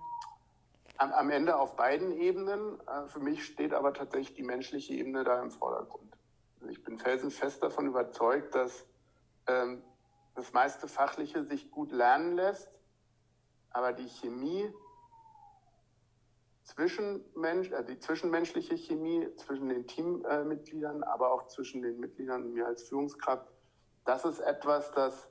Am, 0.97 1.11
am 1.11 1.29
Ende 1.29 1.57
auf 1.57 1.75
beiden 1.75 2.11
Ebenen. 2.11 2.79
Äh, 2.87 3.07
für 3.07 3.19
mich 3.19 3.45
steht 3.45 3.73
aber 3.73 3.93
tatsächlich 3.93 4.35
die 4.35 4.43
menschliche 4.43 4.93
Ebene 4.93 5.23
da 5.23 5.41
im 5.41 5.51
Vordergrund. 5.51 6.17
Also 6.59 6.71
ich 6.71 6.83
bin 6.83 6.97
felsenfest 6.97 7.61
davon 7.61 7.87
überzeugt, 7.87 8.55
dass 8.55 8.85
ähm, 9.47 9.83
das 10.35 10.53
meiste 10.53 10.87
Fachliche 10.87 11.43
sich 11.43 11.71
gut 11.71 11.91
lernen 11.91 12.33
lässt, 12.33 12.69
aber 13.71 13.93
die 13.93 14.07
Chemie 14.07 14.73
Zwischenmensch, 16.67 17.71
äh, 17.71 17.83
die 17.85 17.97
zwischenmenschliche 17.97 18.75
Chemie 18.75 19.33
zwischen 19.37 19.69
den 19.69 19.87
Teammitgliedern, 19.87 21.01
aber 21.03 21.31
auch 21.31 21.47
zwischen 21.47 21.81
den 21.81 21.97
Mitgliedern 21.97 22.43
und 22.43 22.53
mir 22.53 22.67
als 22.67 22.83
Führungskraft, 22.89 23.47
das 24.03 24.25
ist 24.25 24.41
etwas, 24.41 24.91
das, 24.91 25.29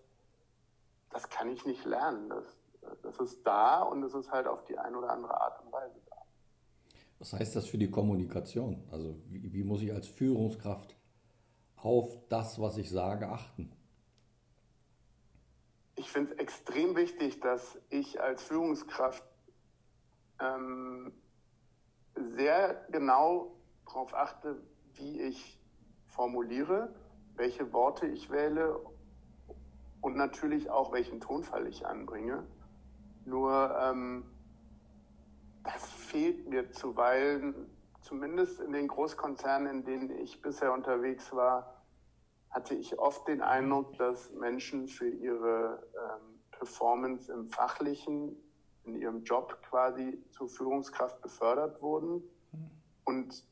das 1.10 1.28
kann 1.28 1.50
ich 1.50 1.66
nicht 1.66 1.84
lernen. 1.84 2.30
Das, 2.30 2.56
das 3.02 3.18
ist 3.18 3.46
da 3.46 3.82
und 3.82 4.02
es 4.02 4.14
ist 4.14 4.30
halt 4.30 4.46
auf 4.46 4.64
die 4.64 4.78
eine 4.78 4.96
oder 4.98 5.10
andere 5.10 5.40
Art 5.40 5.62
und 5.64 5.72
Weise 5.72 6.00
da. 6.08 6.16
Was 7.18 7.32
heißt 7.32 7.56
das 7.56 7.66
für 7.66 7.78
die 7.78 7.90
Kommunikation? 7.90 8.86
Also 8.90 9.16
wie, 9.28 9.52
wie 9.52 9.64
muss 9.64 9.82
ich 9.82 9.92
als 9.92 10.06
Führungskraft 10.06 10.96
auf 11.76 12.18
das, 12.28 12.60
was 12.60 12.76
ich 12.76 12.90
sage, 12.90 13.28
achten? 13.28 13.72
Ich 15.94 16.10
finde 16.10 16.32
es 16.32 16.38
extrem 16.38 16.94
wichtig, 16.94 17.40
dass 17.40 17.78
ich 17.88 18.20
als 18.20 18.42
Führungskraft 18.42 19.24
ähm, 20.40 21.12
sehr 22.14 22.86
genau 22.90 23.56
darauf 23.86 24.14
achte, 24.14 24.60
wie 24.94 25.20
ich 25.20 25.58
formuliere, 26.06 26.94
welche 27.34 27.72
Worte 27.72 28.06
ich 28.06 28.30
wähle 28.30 28.78
und 30.00 30.16
natürlich 30.16 30.70
auch, 30.70 30.92
welchen 30.92 31.20
Tonfall 31.20 31.66
ich 31.66 31.86
anbringe. 31.86 32.46
Nur 33.26 33.76
ähm, 33.82 34.24
das 35.64 35.84
fehlt 35.84 36.48
mir 36.48 36.70
zuweilen, 36.70 37.68
zumindest 38.00 38.60
in 38.60 38.72
den 38.72 38.86
Großkonzernen, 38.86 39.68
in 39.68 39.84
denen 39.84 40.10
ich 40.10 40.40
bisher 40.40 40.72
unterwegs 40.72 41.34
war, 41.34 41.82
hatte 42.50 42.76
ich 42.76 43.00
oft 43.00 43.26
den 43.26 43.42
Eindruck, 43.42 43.98
dass 43.98 44.30
Menschen 44.30 44.86
für 44.86 45.08
ihre 45.08 45.82
ähm, 45.92 46.40
Performance 46.52 47.32
im 47.32 47.48
Fachlichen, 47.48 48.36
in 48.84 48.94
ihrem 48.94 49.24
Job 49.24 49.60
quasi 49.68 50.22
zur 50.30 50.48
Führungskraft 50.48 51.20
befördert 51.20 51.82
wurden. 51.82 52.22
Und 53.04 53.44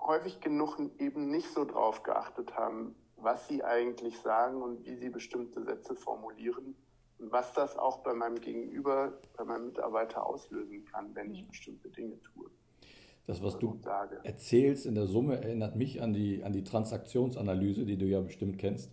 häufig 0.00 0.40
genug 0.40 0.78
eben 0.98 1.28
nicht 1.28 1.52
so 1.52 1.64
drauf 1.64 2.04
geachtet 2.04 2.56
haben, 2.56 2.94
was 3.16 3.48
sie 3.48 3.64
eigentlich 3.64 4.20
sagen 4.20 4.62
und 4.62 4.84
wie 4.84 4.94
sie 4.94 5.10
bestimmte 5.10 5.64
Sätze 5.64 5.96
formulieren 5.96 6.76
was 7.18 7.52
das 7.52 7.76
auch 7.76 7.98
bei 7.98 8.14
meinem 8.14 8.40
Gegenüber, 8.40 9.12
bei 9.36 9.44
meinem 9.44 9.66
Mitarbeiter 9.66 10.26
auslösen 10.26 10.84
kann, 10.84 11.14
wenn 11.14 11.32
ich 11.32 11.46
bestimmte 11.46 11.88
Dinge 11.88 12.20
tue. 12.22 12.50
Das, 13.26 13.42
was 13.42 13.58
du 13.58 13.78
sage. 13.82 14.20
erzählst 14.24 14.86
in 14.86 14.94
der 14.94 15.06
Summe, 15.06 15.36
erinnert 15.36 15.76
mich 15.76 16.00
an 16.00 16.14
die, 16.14 16.42
an 16.42 16.52
die 16.52 16.64
Transaktionsanalyse, 16.64 17.84
die 17.84 17.98
du 17.98 18.06
ja 18.06 18.20
bestimmt 18.20 18.58
kennst. 18.58 18.90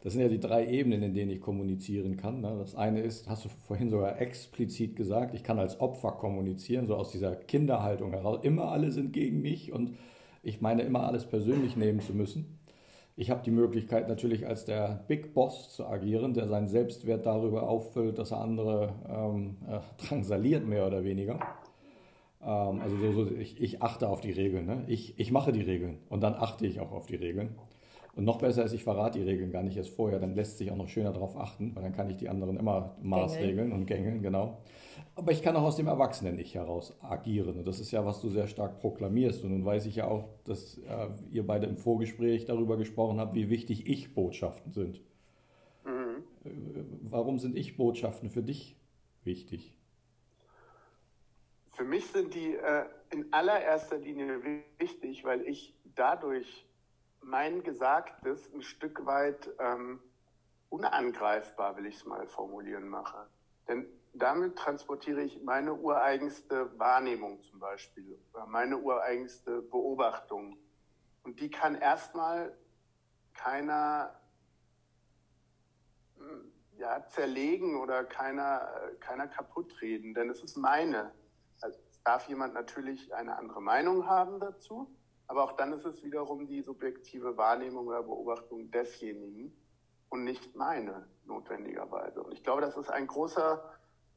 Das 0.00 0.12
sind 0.12 0.22
ja 0.22 0.28
die 0.28 0.40
drei 0.40 0.66
Ebenen, 0.66 1.02
in 1.02 1.14
denen 1.14 1.30
ich 1.30 1.40
kommunizieren 1.40 2.16
kann. 2.16 2.40
Ne? 2.40 2.56
Das 2.58 2.74
eine 2.74 3.00
ist, 3.00 3.28
hast 3.28 3.44
du 3.44 3.48
vorhin 3.48 3.90
sogar 3.90 4.20
explizit 4.20 4.96
gesagt, 4.96 5.34
ich 5.34 5.42
kann 5.42 5.58
als 5.58 5.80
Opfer 5.80 6.12
kommunizieren, 6.12 6.86
so 6.86 6.94
aus 6.94 7.10
dieser 7.10 7.34
Kinderhaltung 7.34 8.12
heraus. 8.12 8.38
Immer 8.42 8.70
alle 8.70 8.92
sind 8.92 9.12
gegen 9.12 9.42
mich 9.42 9.72
und 9.72 9.96
ich 10.42 10.60
meine 10.60 10.82
immer 10.82 11.06
alles 11.06 11.26
persönlich 11.26 11.76
nehmen 11.76 12.00
zu 12.00 12.14
müssen. 12.14 12.58
Ich 13.18 13.30
habe 13.30 13.42
die 13.42 13.50
Möglichkeit 13.50 14.08
natürlich 14.08 14.46
als 14.46 14.66
der 14.66 15.04
Big 15.08 15.32
Boss 15.32 15.74
zu 15.74 15.86
agieren, 15.86 16.34
der 16.34 16.48
seinen 16.48 16.68
Selbstwert 16.68 17.24
darüber 17.24 17.66
auffüllt, 17.66 18.18
dass 18.18 18.30
er 18.30 18.42
andere 18.42 18.92
ähm, 19.08 19.56
äh, 19.66 19.78
drangsaliert, 19.96 20.66
mehr 20.66 20.86
oder 20.86 21.02
weniger. 21.02 21.40
Ähm, 22.42 22.80
also 22.82 22.98
so, 22.98 23.12
so, 23.12 23.30
ich, 23.34 23.58
ich, 23.58 23.80
achte 23.80 24.10
auf 24.10 24.20
die 24.20 24.32
Regeln. 24.32 24.66
Ne? 24.66 24.84
Ich, 24.86 25.18
ich 25.18 25.32
mache 25.32 25.52
die 25.52 25.62
Regeln 25.62 25.96
und 26.10 26.22
dann 26.22 26.34
achte 26.34 26.66
ich 26.66 26.78
auch 26.78 26.92
auf 26.92 27.06
die 27.06 27.16
Regeln. 27.16 27.54
Und 28.14 28.24
noch 28.24 28.38
besser 28.38 28.64
ist, 28.64 28.72
ich 28.72 28.84
verrate 28.84 29.18
die 29.18 29.24
Regeln 29.24 29.50
gar 29.50 29.62
nicht 29.62 29.78
erst 29.78 29.90
vorher, 29.90 30.18
dann 30.18 30.34
lässt 30.34 30.58
sich 30.58 30.70
auch 30.70 30.76
noch 30.76 30.88
schöner 30.88 31.12
darauf 31.12 31.38
achten, 31.38 31.74
weil 31.74 31.82
dann 31.82 31.92
kann 31.92 32.10
ich 32.10 32.18
die 32.18 32.28
anderen 32.28 32.58
immer 32.58 32.96
maßregeln 33.02 33.72
und 33.72 33.86
gängeln, 33.86 34.22
genau. 34.22 34.58
Aber 35.18 35.32
ich 35.32 35.42
kann 35.42 35.56
auch 35.56 35.62
aus 35.62 35.76
dem 35.76 35.86
Erwachsenen-Ich 35.86 36.54
heraus 36.54 36.94
agieren. 37.02 37.56
Und 37.56 37.66
das 37.66 37.80
ist 37.80 37.90
ja, 37.90 38.04
was 38.04 38.20
du 38.20 38.28
sehr 38.28 38.46
stark 38.46 38.78
proklamierst. 38.80 39.44
Und 39.44 39.50
nun 39.50 39.64
weiß 39.64 39.86
ich 39.86 39.96
ja 39.96 40.08
auch, 40.08 40.28
dass 40.44 40.76
äh, 40.76 41.08
ihr 41.30 41.46
beide 41.46 41.66
im 41.66 41.78
Vorgespräch 41.78 42.44
darüber 42.44 42.76
gesprochen 42.76 43.18
habt, 43.18 43.34
wie 43.34 43.48
wichtig 43.48 43.88
Ich-Botschaften 43.88 44.72
sind. 44.72 45.00
Mhm. 45.84 46.22
Äh, 46.44 46.50
warum 47.00 47.38
sind 47.38 47.56
Ich-Botschaften 47.56 48.28
für 48.28 48.42
dich 48.42 48.76
wichtig? 49.24 49.74
Für 51.68 51.84
mich 51.84 52.06
sind 52.08 52.34
die 52.34 52.54
äh, 52.54 52.84
in 53.10 53.32
allererster 53.32 53.96
Linie 53.96 54.42
wichtig, 54.78 55.24
weil 55.24 55.40
ich 55.48 55.74
dadurch 55.94 56.66
mein 57.22 57.62
Gesagtes 57.62 58.50
ein 58.54 58.60
Stück 58.60 59.06
weit 59.06 59.48
ähm, 59.60 59.98
unangreifbar, 60.68 61.78
will 61.78 61.86
ich 61.86 61.96
es 61.96 62.04
mal 62.04 62.26
formulieren, 62.26 62.88
mache. 62.88 63.26
Denn 63.66 63.86
damit 64.18 64.56
transportiere 64.56 65.22
ich 65.22 65.42
meine 65.42 65.74
ureigenste 65.74 66.78
Wahrnehmung 66.78 67.40
zum 67.42 67.58
Beispiel, 67.58 68.18
oder 68.32 68.46
meine 68.46 68.78
ureigenste 68.78 69.62
Beobachtung. 69.62 70.58
Und 71.22 71.40
die 71.40 71.50
kann 71.50 71.74
erstmal 71.74 72.56
keiner 73.34 74.20
hm, 76.16 76.52
ja, 76.78 77.06
zerlegen 77.08 77.80
oder 77.80 78.04
keiner, 78.04 78.68
keiner 79.00 79.26
kaputt 79.26 79.80
reden, 79.80 80.14
denn 80.14 80.30
es 80.30 80.42
ist 80.42 80.56
meine. 80.56 81.12
Also 81.60 81.78
es 81.90 82.02
darf 82.02 82.28
jemand 82.28 82.54
natürlich 82.54 83.14
eine 83.14 83.36
andere 83.36 83.62
Meinung 83.62 84.06
haben 84.06 84.40
dazu, 84.40 84.94
aber 85.26 85.44
auch 85.44 85.52
dann 85.52 85.72
ist 85.72 85.84
es 85.84 86.02
wiederum 86.04 86.46
die 86.46 86.62
subjektive 86.62 87.36
Wahrnehmung 87.36 87.86
oder 87.86 88.02
Beobachtung 88.02 88.70
desjenigen 88.70 89.56
und 90.08 90.24
nicht 90.24 90.54
meine 90.54 91.08
notwendigerweise. 91.24 92.22
Und 92.22 92.32
ich 92.32 92.42
glaube, 92.44 92.60
das 92.60 92.76
ist 92.76 92.90
ein 92.90 93.06
großer 93.06 93.75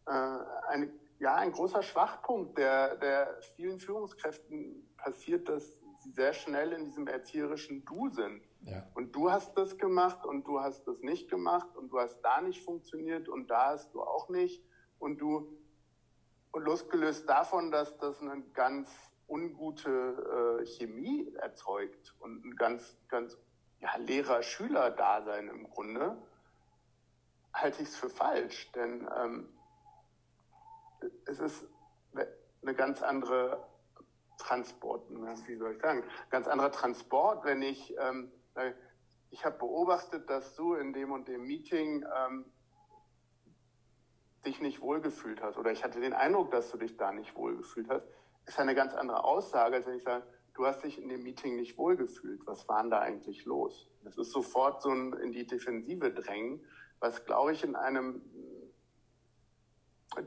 äh, 0.10 0.70
eine, 0.70 0.92
ja, 1.20 1.36
ein 1.36 1.52
großer 1.52 1.84
Schwachpunkt 1.84 2.58
der, 2.58 2.96
der 2.96 3.40
vielen 3.56 3.80
Führungskräften 3.80 4.90
passiert, 4.98 5.48
dass 5.48 5.78
sie 6.00 6.12
sehr 6.12 6.34
schnell 6.34 6.72
in 6.74 6.86
diesem 6.86 7.08
erzieherischen 7.08 7.86
Du 7.86 8.10
sind. 8.10 8.42
Ja. 8.62 8.88
Und 8.96 9.16
du 9.16 9.32
hast 9.32 9.58
das 9.58 9.78
gemacht 9.78 10.26
und 10.26 10.48
du 10.48 10.60
hast 10.60 10.88
das 10.88 11.02
nicht 11.02 11.30
gemacht 11.30 11.76
und 11.76 11.90
du 11.90 12.00
hast 12.00 12.22
da 12.22 12.42
nicht 12.42 12.64
funktioniert 12.64 13.30
und 13.30 13.48
da 13.50 13.68
hast 13.68 13.94
du 13.94 14.02
auch 14.02 14.30
nicht. 14.30 14.64
Und 14.98 15.20
du, 15.20 15.58
und 16.52 16.64
losgelöst 16.64 17.30
davon, 17.30 17.72
dass 17.72 17.98
das 17.98 18.22
eine 18.22 18.42
ganz 18.54 18.90
ungute 19.28 20.60
äh, 20.62 20.66
Chemie 20.66 21.32
erzeugt 21.36 22.16
und 22.20 22.44
ein 22.44 22.56
ganz, 22.56 22.98
ganz 23.08 23.38
ja, 23.80 23.96
Lehrer-Schüler-Dasein 23.98 25.48
im 25.50 25.70
Grunde, 25.70 26.18
halte 27.54 27.84
ich 27.84 27.90
es 27.90 27.96
für 27.96 28.10
falsch. 28.10 28.72
Denn 28.72 29.08
ähm, 29.16 29.50
es 31.26 31.40
ist 31.40 31.66
eine 32.62 32.76
ganz 32.76 33.02
andere 33.02 33.66
Transport, 34.38 35.10
wie 35.10 35.56
soll 35.56 35.74
ich 35.74 35.80
sagen, 35.80 36.04
ganz 36.30 36.48
anderer 36.48 36.72
Transport, 36.72 37.46
wenn 37.46 37.62
ich, 37.62 37.96
ähm, 38.00 38.32
ich 39.30 39.46
habe 39.46 39.58
beobachtet, 39.58 40.30
dass 40.30 40.56
du 40.56 40.74
in 40.76 40.94
dem 40.94 41.12
und 41.12 41.28
dem 41.28 41.46
Meeting 41.46 42.06
ähm, 42.16 42.46
dich 44.46 44.62
nicht 44.62 44.82
wohlgefühlt 44.82 45.42
hast 45.42 45.58
oder 45.58 45.72
ich 45.72 45.84
hatte 45.84 46.00
den 46.00 46.14
Eindruck, 46.14 46.52
dass 46.52 46.72
du 46.72 46.78
dich 46.78 46.98
da 46.98 47.12
nicht 47.12 47.36
wohlgefühlt 47.36 47.90
hast, 47.90 48.08
ist 48.46 48.60
eine 48.60 48.76
ganz 48.76 48.94
andere 48.94 49.24
Aussage, 49.24 49.76
als 49.76 49.88
wenn 49.88 49.98
ich 49.98 50.04
sage, 50.04 50.26
du 50.54 50.66
hast 50.66 50.84
dich 50.84 51.02
in 51.02 51.10
dem 51.10 51.24
Meeting 51.24 51.56
nicht 51.56 51.78
wohlgefühlt. 51.78 52.46
Was 52.46 52.68
war 52.68 52.82
denn 52.82 52.92
da 52.92 53.00
eigentlich 53.00 53.46
los? 53.46 53.90
Das 54.04 54.18
ist 54.18 54.32
sofort 54.32 54.82
so 54.82 54.90
ein 54.90 55.14
in 55.14 55.32
die 55.32 55.46
Defensive 55.46 56.12
drängen, 56.12 56.66
was, 57.00 57.26
glaube 57.26 57.52
ich, 57.52 57.64
in 57.64 57.76
einem 57.76 58.22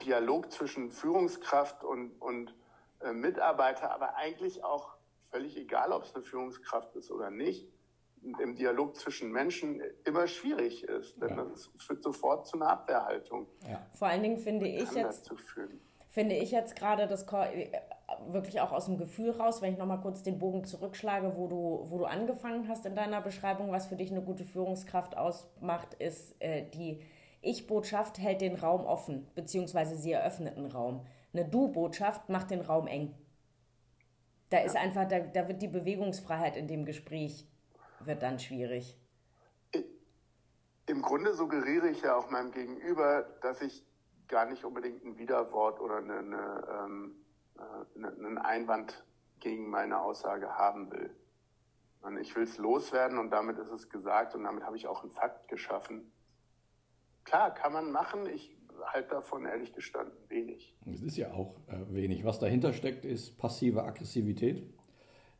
Dialog 0.05 0.53
zwischen 0.53 0.91
Führungskraft 0.91 1.85
und, 1.85 2.13
und 2.21 2.55
äh, 3.01 3.13
Mitarbeiter, 3.13 3.91
aber 3.93 4.17
eigentlich 4.17 4.65
auch 4.65 4.95
völlig 5.31 5.57
egal, 5.57 5.93
ob 5.93 6.05
es 6.05 6.15
eine 6.15 6.23
Führungskraft 6.23 6.95
ist 6.97 7.11
oder 7.11 7.31
nicht, 7.31 7.69
im 8.23 8.55
Dialog 8.55 8.97
zwischen 8.97 9.33
Menschen 9.33 9.83
immer 10.05 10.29
schwierig 10.29 10.85
ist. 10.85 11.21
Denn 11.21 11.37
ja. 11.37 11.45
das 11.45 11.71
führt 11.77 12.03
sofort 12.03 12.47
zu 12.47 12.57
einer 12.57 12.69
Abwehrhaltung. 12.69 13.49
Ja. 13.69 13.85
Vor 13.95 14.09
allen 14.09 14.23
Dingen 14.23 14.39
finde 14.39 14.69
ich 14.69 14.93
jetzt, 14.93 15.33
finde 16.09 16.37
ich 16.37 16.53
jetzt 16.53 16.77
gerade 16.77 17.09
das 17.09 17.27
wirklich 18.29 18.61
auch 18.61 18.73
aus 18.73 18.87
dem 18.87 18.99
Gefühl 18.99 19.31
raus, 19.31 19.63
wenn 19.63 19.73
ich 19.73 19.79
nochmal 19.79 20.01
kurz 20.01 20.23
den 20.23 20.39
Bogen 20.39 20.65
zurückschlage, 20.65 21.37
wo 21.37 21.49
du, 21.49 21.91
wo 21.91 21.99
du 21.99 22.05
angefangen 22.05 22.69
hast 22.69 22.87
in 22.87 22.95
deiner 22.95 23.21
Beschreibung, 23.21 23.73
was 23.73 23.87
für 23.87 23.97
dich 23.97 24.11
eine 24.11 24.23
gute 24.23 24.45
Führungskraft 24.45 25.17
ausmacht, 25.17 25.95
ist 25.95 26.41
äh, 26.41 26.69
die 26.71 27.03
Ich-Botschaft 27.43 28.19
hält 28.19 28.41
den 28.41 28.55
Raum 28.55 28.87
offen, 28.87 29.31
beziehungsweise 29.35 29.97
sie 29.97 30.13
eröffnet 30.13 30.57
einen 30.57 30.71
Raum. 30.71 31.05
Eine 31.33 31.45
Du-Botschaft 31.45 32.29
macht 32.29 32.51
den 32.51 32.61
Raum 32.61 32.87
eng. 32.87 33.15
Da 34.49 34.59
ist 34.59 34.77
einfach, 34.77 35.09
da, 35.09 35.21
da 35.21 35.49
wird 35.49 35.61
die 35.61 35.69
Bewegungsfreiheit 35.69 36.57
in 36.57 36.69
dem 36.69 36.85
Gespräch 36.85 37.47
wird 38.01 38.23
dann 38.23 38.39
schwierig. 38.39 38.99
Im 40.87 41.03
Grunde 41.03 41.33
suggeriere 41.35 41.89
ich 41.89 42.03
ja 42.03 42.17
auch 42.17 42.31
meinem 42.31 42.51
Gegenüber, 42.51 43.23
dass 43.41 43.61
ich 43.63 43.85
gar 44.29 44.47
nicht 44.47 44.65
unbedingt 44.65 45.05
ein 45.05 45.19
Widerwort 45.19 45.81
oder 45.81 45.99
eine, 45.99 46.19
eine, 46.19 46.85
ähm, 46.85 47.17
äh, 47.57 48.07
einen 48.07 48.39
Einwand 48.39 49.05
gegen 49.41 49.69
meine 49.71 50.01
Aussage 50.01 50.59
haben 50.59 50.91
will. 50.91 51.15
Und 52.01 52.19
ich 52.19 52.35
will 52.35 52.43
es 52.43 52.59
loswerden 52.59 53.19
und 53.19 53.31
damit 53.31 53.59
ist 53.59 53.71
es 53.71 53.89
gesagt 53.89 54.35
und 54.35 54.45
damit 54.45 54.65
habe 54.65 54.77
ich 54.77 54.89
auch 54.89 55.03
einen 55.03 55.13
Fakt 55.13 55.49
geschaffen. 55.49 56.13
Klar, 57.25 57.55
kann 57.55 57.73
man 57.73 57.93
machen. 57.93 58.27
Ich 58.35 58.57
halte 58.87 59.11
davon 59.11 59.45
ehrlich 59.45 59.73
gestanden 59.73 60.17
wenig. 60.29 60.77
Es 60.93 61.03
ist 61.03 61.17
ja 61.17 61.33
auch 61.33 61.57
äh, 61.69 61.95
wenig. 61.95 62.25
Was 62.25 62.39
dahinter 62.39 62.73
steckt, 62.73 63.05
ist 63.05 63.39
passive 63.39 63.85
Aggressivität. 63.85 64.63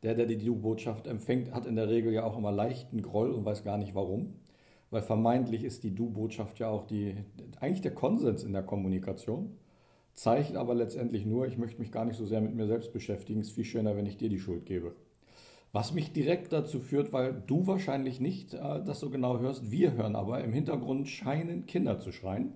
Der, 0.01 0.15
der 0.15 0.25
die 0.25 0.37
Du-Botschaft 0.37 1.07
empfängt, 1.07 1.53
hat 1.53 1.65
in 1.65 1.75
der 1.75 1.89
Regel 1.89 2.11
ja 2.11 2.23
auch 2.23 2.37
immer 2.37 2.51
leichten 2.51 3.01
Groll 3.01 3.31
und 3.31 3.45
weiß 3.45 3.63
gar 3.63 3.77
nicht 3.77 3.95
warum 3.95 4.39
weil 4.93 5.01
vermeintlich 5.01 5.63
ist 5.63 5.83
die 5.83 5.95
Du-Botschaft 5.95 6.59
ja 6.59 6.69
auch 6.69 6.85
die, 6.85 7.15
eigentlich 7.59 7.81
der 7.81 7.95
Konsens 7.95 8.43
in 8.43 8.53
der 8.53 8.61
Kommunikation, 8.61 9.57
zeigt 10.13 10.55
aber 10.55 10.75
letztendlich 10.75 11.25
nur, 11.25 11.47
ich 11.47 11.57
möchte 11.57 11.81
mich 11.81 11.91
gar 11.91 12.05
nicht 12.05 12.15
so 12.15 12.25
sehr 12.25 12.41
mit 12.41 12.53
mir 12.53 12.67
selbst 12.67 12.93
beschäftigen, 12.93 13.41
es 13.41 13.47
ist 13.47 13.55
viel 13.55 13.65
schöner, 13.65 13.97
wenn 13.97 14.05
ich 14.05 14.17
dir 14.17 14.29
die 14.29 14.39
Schuld 14.39 14.67
gebe. 14.67 14.93
Was 15.73 15.91
mich 15.91 16.13
direkt 16.13 16.53
dazu 16.53 16.79
führt, 16.79 17.11
weil 17.13 17.33
du 17.33 17.67
wahrscheinlich 17.67 18.19
nicht 18.19 18.53
äh, 18.53 18.83
das 18.85 18.99
so 18.99 19.09
genau 19.09 19.39
hörst, 19.39 19.71
wir 19.71 19.93
hören 19.93 20.15
aber 20.15 20.43
im 20.43 20.53
Hintergrund 20.53 21.09
scheinen 21.09 21.65
Kinder 21.65 21.99
zu 21.99 22.11
schreien 22.11 22.53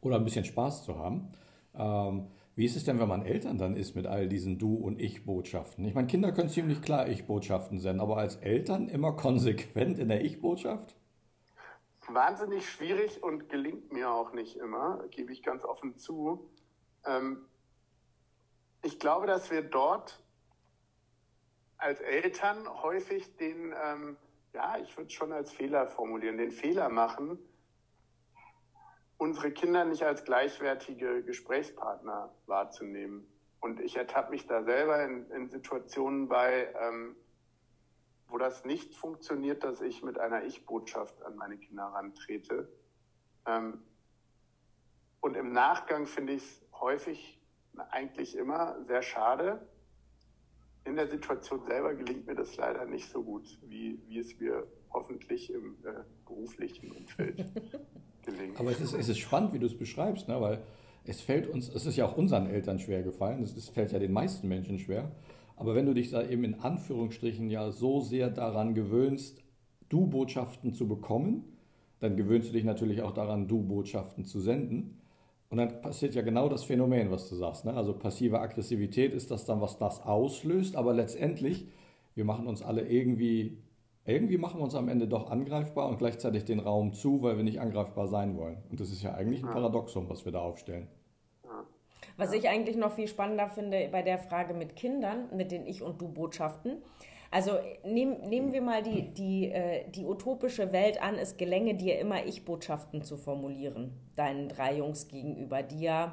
oder 0.00 0.16
ein 0.16 0.24
bisschen 0.24 0.44
Spaß 0.44 0.84
zu 0.84 0.98
haben. 0.98 1.28
Ähm, 1.74 2.26
wie 2.56 2.64
ist 2.66 2.76
es 2.76 2.84
denn, 2.84 2.98
wenn 2.98 3.08
man 3.08 3.24
Eltern 3.24 3.56
dann 3.56 3.76
ist 3.76 3.94
mit 3.94 4.06
all 4.06 4.28
diesen 4.28 4.58
Du- 4.58 4.74
und 4.74 5.00
Ich-Botschaften? 5.00 5.84
Ich 5.84 5.94
meine, 5.94 6.08
Kinder 6.08 6.32
können 6.32 6.50
ziemlich 6.50 6.82
klar 6.82 7.08
Ich-Botschaften 7.08 7.78
senden, 7.78 8.00
aber 8.00 8.16
als 8.18 8.36
Eltern 8.36 8.88
immer 8.88 9.12
konsequent 9.16 9.98
in 9.98 10.08
der 10.08 10.24
Ich-Botschaft? 10.24 10.96
wahnsinnig 12.08 12.68
schwierig 12.68 13.22
und 13.22 13.48
gelingt 13.48 13.92
mir 13.92 14.10
auch 14.10 14.32
nicht 14.32 14.56
immer, 14.56 15.04
gebe 15.10 15.32
ich 15.32 15.42
ganz 15.42 15.64
offen 15.64 15.96
zu. 15.96 16.50
Ähm, 17.04 17.46
ich 18.82 18.98
glaube, 18.98 19.26
dass 19.26 19.50
wir 19.50 19.62
dort 19.62 20.21
als 21.82 22.00
Eltern 22.00 22.68
häufig 22.82 23.36
den, 23.36 23.74
ähm, 23.84 24.16
ja, 24.52 24.78
ich 24.78 24.96
würde 24.96 25.08
es 25.08 25.12
schon 25.12 25.32
als 25.32 25.50
Fehler 25.52 25.86
formulieren, 25.86 26.38
den 26.38 26.52
Fehler 26.52 26.88
machen, 26.88 27.38
unsere 29.18 29.50
Kinder 29.50 29.84
nicht 29.84 30.04
als 30.04 30.24
gleichwertige 30.24 31.22
Gesprächspartner 31.22 32.32
wahrzunehmen. 32.46 33.26
Und 33.60 33.80
ich 33.80 33.96
ertappe 33.96 34.30
mich 34.30 34.46
da 34.46 34.62
selber 34.64 35.04
in, 35.04 35.30
in 35.30 35.48
Situationen 35.48 36.28
bei, 36.28 36.72
ähm, 36.80 37.16
wo 38.28 38.38
das 38.38 38.64
nicht 38.64 38.94
funktioniert, 38.94 39.62
dass 39.62 39.80
ich 39.80 40.02
mit 40.02 40.18
einer 40.18 40.44
Ich-Botschaft 40.44 41.22
an 41.22 41.36
meine 41.36 41.56
Kinder 41.58 41.84
rantrete. 41.84 42.68
Ähm, 43.46 43.82
und 45.20 45.36
im 45.36 45.52
Nachgang 45.52 46.06
finde 46.06 46.32
ich 46.34 46.42
es 46.42 46.62
häufig, 46.80 47.40
eigentlich 47.90 48.36
immer, 48.36 48.82
sehr 48.82 49.02
schade. 49.02 49.66
In 50.84 50.96
der 50.96 51.06
Situation 51.06 51.60
selber 51.66 51.94
gelingt 51.94 52.26
mir 52.26 52.34
das 52.34 52.56
leider 52.56 52.84
nicht 52.86 53.08
so 53.08 53.22
gut, 53.22 53.58
wie, 53.68 54.00
wie 54.08 54.18
es 54.18 54.38
mir 54.40 54.66
hoffentlich 54.92 55.52
im 55.52 55.76
äh, 55.84 56.02
beruflichen 56.26 56.90
Umfeld 56.90 57.36
gelingt. 58.22 58.58
Aber 58.58 58.70
es 58.70 58.80
ist, 58.80 58.92
es 58.92 59.08
ist 59.08 59.18
spannend, 59.18 59.52
wie 59.52 59.58
du 59.58 59.66
es 59.66 59.76
beschreibst, 59.76 60.28
ne? 60.28 60.40
weil 60.40 60.62
es 61.04 61.20
fällt 61.20 61.48
uns, 61.48 61.68
es 61.68 61.86
ist 61.86 61.96
ja 61.96 62.06
auch 62.06 62.16
unseren 62.16 62.46
Eltern 62.46 62.78
schwer 62.78 63.02
gefallen, 63.02 63.42
es 63.42 63.68
fällt 63.68 63.92
ja 63.92 63.98
den 63.98 64.12
meisten 64.12 64.48
Menschen 64.48 64.78
schwer. 64.78 65.10
Aber 65.56 65.74
wenn 65.74 65.86
du 65.86 65.94
dich 65.94 66.10
da 66.10 66.26
eben 66.26 66.44
in 66.44 66.60
Anführungsstrichen 66.60 67.50
ja 67.50 67.70
so 67.70 68.00
sehr 68.00 68.30
daran 68.30 68.74
gewöhnst, 68.74 69.42
Du-Botschaften 69.88 70.72
zu 70.72 70.88
bekommen, 70.88 71.44
dann 72.00 72.16
gewöhnst 72.16 72.48
du 72.48 72.52
dich 72.52 72.64
natürlich 72.64 73.02
auch 73.02 73.12
daran, 73.12 73.46
Du-Botschaften 73.46 74.24
zu 74.24 74.40
senden. 74.40 75.01
Und 75.52 75.58
dann 75.58 75.82
passiert 75.82 76.14
ja 76.14 76.22
genau 76.22 76.48
das 76.48 76.64
Phänomen, 76.64 77.10
was 77.10 77.28
du 77.28 77.34
sagst. 77.34 77.66
Ne? 77.66 77.74
Also 77.74 77.92
passive 77.92 78.40
Aggressivität 78.40 79.12
ist 79.12 79.30
das 79.30 79.44
dann, 79.44 79.60
was 79.60 79.76
das 79.76 80.02
auslöst. 80.02 80.76
Aber 80.76 80.94
letztendlich, 80.94 81.68
wir 82.14 82.24
machen 82.24 82.46
uns 82.46 82.62
alle 82.62 82.88
irgendwie, 82.88 83.58
irgendwie 84.06 84.38
machen 84.38 84.60
wir 84.60 84.64
uns 84.64 84.74
am 84.74 84.88
Ende 84.88 85.08
doch 85.08 85.30
angreifbar 85.30 85.90
und 85.90 85.98
gleichzeitig 85.98 86.46
den 86.46 86.58
Raum 86.58 86.94
zu, 86.94 87.20
weil 87.20 87.36
wir 87.36 87.44
nicht 87.44 87.60
angreifbar 87.60 88.08
sein 88.08 88.38
wollen. 88.38 88.62
Und 88.70 88.80
das 88.80 88.88
ist 88.88 89.02
ja 89.02 89.12
eigentlich 89.12 89.44
ein 89.44 89.50
Paradoxum, 89.50 90.08
was 90.08 90.24
wir 90.24 90.32
da 90.32 90.40
aufstellen. 90.40 90.88
Was 92.16 92.32
ich 92.32 92.48
eigentlich 92.48 92.76
noch 92.76 92.92
viel 92.92 93.06
spannender 93.06 93.48
finde 93.50 93.90
bei 93.92 94.00
der 94.00 94.16
Frage 94.16 94.54
mit 94.54 94.74
Kindern, 94.74 95.28
mit 95.36 95.52
den 95.52 95.66
Ich- 95.66 95.82
und 95.82 96.00
Du-Botschaften. 96.00 96.78
Also 97.32 97.52
nehm, 97.82 98.18
nehmen 98.28 98.52
wir 98.52 98.60
mal 98.60 98.82
die, 98.82 99.08
die, 99.14 99.50
äh, 99.50 99.88
die 99.88 100.04
utopische 100.04 100.70
Welt 100.70 101.02
an, 101.02 101.16
es 101.16 101.38
gelänge 101.38 101.74
dir 101.74 101.98
immer 101.98 102.26
Ich-Botschaften 102.26 103.02
zu 103.02 103.16
formulieren, 103.16 103.98
deinen 104.16 104.50
drei 104.50 104.76
Jungs 104.76 105.08
gegenüber, 105.08 105.62
die 105.62 105.80
ja 105.80 106.12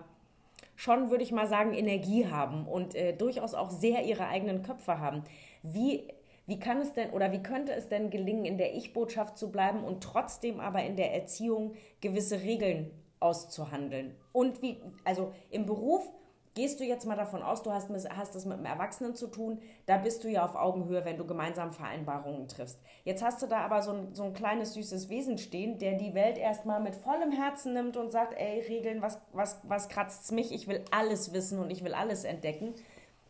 schon, 0.77 1.11
würde 1.11 1.25
ich 1.25 1.33
mal 1.33 1.49
sagen, 1.49 1.73
Energie 1.73 2.27
haben 2.27 2.65
und 2.65 2.95
äh, 2.95 3.11
durchaus 3.11 3.53
auch 3.53 3.69
sehr 3.69 4.05
ihre 4.05 4.27
eigenen 4.27 4.63
Köpfe 4.63 4.99
haben. 4.99 5.25
Wie, 5.61 6.07
wie 6.45 6.57
kann 6.57 6.79
es 6.79 6.93
denn 6.93 7.09
oder 7.09 7.33
wie 7.33 7.43
könnte 7.43 7.73
es 7.73 7.89
denn 7.89 8.11
gelingen, 8.11 8.45
in 8.45 8.57
der 8.57 8.73
Ich-Botschaft 8.73 9.37
zu 9.37 9.51
bleiben 9.51 9.83
und 9.83 10.01
trotzdem 10.01 10.61
aber 10.61 10.85
in 10.85 10.95
der 10.95 11.13
Erziehung 11.13 11.73
gewisse 11.99 12.43
Regeln 12.43 12.91
auszuhandeln. 13.19 14.15
Und 14.31 14.61
wie, 14.61 14.77
also 15.03 15.33
im 15.49 15.65
Beruf 15.65 16.09
gehst 16.59 16.81
du 16.81 16.83
jetzt 16.83 17.05
mal 17.05 17.15
davon 17.15 17.41
aus, 17.41 17.63
du 17.63 17.71
hast, 17.71 17.89
hast 17.89 18.35
es 18.35 18.43
mit 18.43 18.57
einem 18.57 18.65
Erwachsenen 18.65 19.15
zu 19.15 19.27
tun, 19.27 19.61
da 19.85 19.97
bist 19.97 20.25
du 20.25 20.27
ja 20.27 20.43
auf 20.43 20.55
Augenhöhe, 20.55 21.05
wenn 21.05 21.15
du 21.15 21.25
gemeinsam 21.25 21.71
Vereinbarungen 21.71 22.49
triffst. 22.49 22.81
Jetzt 23.05 23.23
hast 23.23 23.41
du 23.41 23.47
da 23.47 23.59
aber 23.59 23.81
so 23.81 23.93
ein, 23.93 24.13
so 24.13 24.23
ein 24.23 24.33
kleines 24.33 24.73
süßes 24.73 25.07
Wesen 25.07 25.37
stehen, 25.37 25.77
der 25.77 25.93
die 25.93 26.13
Welt 26.13 26.37
erstmal 26.37 26.81
mit 26.81 26.95
vollem 26.95 27.31
Herzen 27.31 27.71
nimmt 27.71 27.95
und 27.95 28.11
sagt, 28.11 28.33
ey, 28.37 28.59
Regeln, 28.59 29.01
was, 29.01 29.21
was, 29.31 29.61
was 29.63 29.87
kratzt 29.87 30.33
mich? 30.33 30.51
Ich 30.51 30.67
will 30.67 30.83
alles 30.91 31.31
wissen 31.31 31.59
und 31.59 31.71
ich 31.71 31.81
will 31.81 31.93
alles 31.93 32.25
entdecken. 32.25 32.73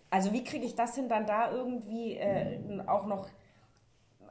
Also 0.09 0.33
wie 0.33 0.43
kriege 0.43 0.65
ich 0.65 0.73
das 0.73 0.95
hin, 0.95 1.07
dann 1.07 1.27
da 1.27 1.51
irgendwie 1.51 2.15
äh, 2.15 2.57
auch 2.87 3.05
noch 3.05 3.29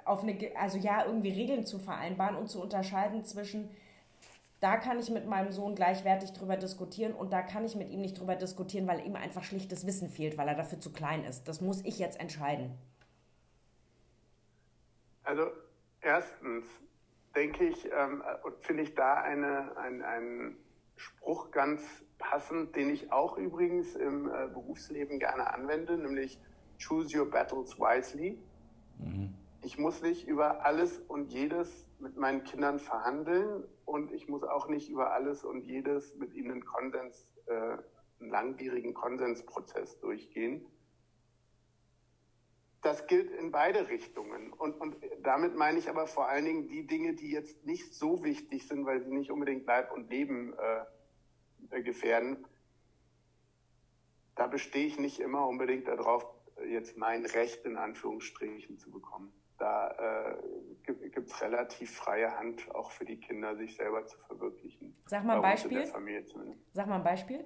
auf 0.05 0.25
eine, 0.25 0.37
also 0.61 0.77
ja, 0.77 1.05
irgendwie 1.05 1.31
Regeln 1.31 1.65
zu 1.67 1.79
vereinbaren 1.79 2.35
und 2.35 2.49
zu 2.49 2.61
unterscheiden 2.61 3.25
zwischen 3.25 3.71
da 4.61 4.77
kann 4.77 4.99
ich 4.99 5.11
mit 5.11 5.27
meinem 5.27 5.53
Sohn 5.53 5.75
gleichwertig 5.75 6.33
drüber 6.33 6.57
diskutieren 6.57 7.13
und 7.13 7.33
da 7.33 7.43
kann 7.43 7.65
ich 7.65 7.77
mit 7.77 7.91
ihm 7.91 8.01
nicht 8.01 8.19
drüber 8.19 8.35
diskutieren, 8.35 8.89
weil 8.89 9.07
ihm 9.07 9.15
einfach 9.15 9.45
schlichtes 9.45 9.87
Wissen 9.87 10.11
fehlt, 10.11 10.37
weil 10.37 10.49
er 10.49 10.57
dafür 10.57 10.81
zu 10.81 10.93
klein 10.93 11.25
ist. 11.25 11.47
Das 11.47 11.61
muss 11.61 11.85
ich 11.85 11.99
jetzt 11.99 12.19
entscheiden. 12.19 12.77
Also 15.23 15.51
erstens 16.01 16.65
denke 17.37 17.67
ich, 17.67 17.89
ähm, 17.93 18.23
finde 18.61 18.83
ich 18.83 18.95
da 18.95 19.15
eine, 19.15 19.77
ein, 19.77 20.03
einen 20.03 20.57
Spruch 20.97 21.51
ganz 21.53 21.83
passend, 22.19 22.75
den 22.75 22.91
ich 22.91 23.13
auch 23.13 23.37
übrigens 23.37 23.95
im 23.95 24.29
äh, 24.29 24.49
Berufsleben 24.49 25.21
gerne 25.21 25.53
anwende, 25.53 25.97
nämlich 25.97 26.41
Choose 26.79 27.17
your 27.17 27.31
battles 27.31 27.79
wisely. 27.79 28.39
Mhm. 28.99 29.35
Ich 29.63 29.77
muss 29.77 30.03
nicht 30.03 30.27
über 30.27 30.65
alles 30.65 30.99
und 30.99 31.33
jedes 31.33 31.87
mit 31.99 32.17
meinen 32.17 32.45
Kindern 32.45 32.79
verhandeln 32.79 33.65
und 33.85 34.13
ich 34.13 34.29
muss 34.29 34.45
auch 34.45 34.69
nicht 34.69 34.89
über 34.89 35.13
alles 35.13 35.45
und 35.45 35.63
jedes 35.63 36.15
mit 36.15 36.33
ihnen 36.35 36.53
einen 36.53 36.65
Konsens, 36.65 37.29
äh, 37.47 37.77
einen 38.21 38.31
langwierigen 38.31 38.95
Konsensprozess 38.95 39.99
durchgehen. 39.99 40.65
Das 42.83 43.09
gilt 43.09 43.33
in 43.33 43.51
beide 43.51 43.89
Richtungen. 43.89 44.53
Und, 44.53 44.81
und 44.81 44.97
damit 45.23 45.57
meine 45.57 45.79
ich 45.79 45.91
aber 45.91 46.07
vor 46.07 46.29
allen 46.29 46.45
Dingen 46.45 46.69
die 46.69 46.87
Dinge, 46.87 47.15
die 47.15 47.33
jetzt 47.33 47.67
nicht 47.67 47.93
so 47.95 48.23
wichtig 48.23 48.69
sind, 48.69 48.87
weil 48.87 49.03
sie 49.03 49.11
nicht 49.11 49.33
unbedingt 49.33 49.67
Leib 49.67 49.91
und 49.91 50.09
Leben 50.09 50.55
äh, 51.71 51.83
gefährden. 51.83 52.47
Da 54.37 54.47
bestehe 54.47 54.87
ich 54.87 55.01
nicht 55.01 55.19
immer 55.19 55.49
unbedingt 55.49 55.89
darauf, 55.89 56.25
jetzt 56.69 56.97
mein 56.97 57.27
Recht 57.27 57.65
in 57.65 57.77
Anführungsstrichen 57.77 58.79
zu 58.79 58.93
bekommen 58.93 59.33
da 59.59 59.91
äh, 59.91 60.37
gibt 61.11 61.29
es 61.29 61.43
relativ 61.43 61.97
freie 61.97 62.37
Hand 62.39 62.73
auch 62.75 62.91
für 62.93 63.05
die 63.05 63.19
Kinder, 63.19 63.57
sich 63.57 63.77
selber 63.77 64.07
zu 64.07 64.19
verwirklichen. 64.19 64.97
Sag 65.07 65.25
mal 65.25 65.37
ein 65.37 65.43
Beispiel. 65.43 65.85
Sag 66.73 66.87
mal 66.87 66.97
ein 66.97 67.05
Beispiel. 67.05 67.45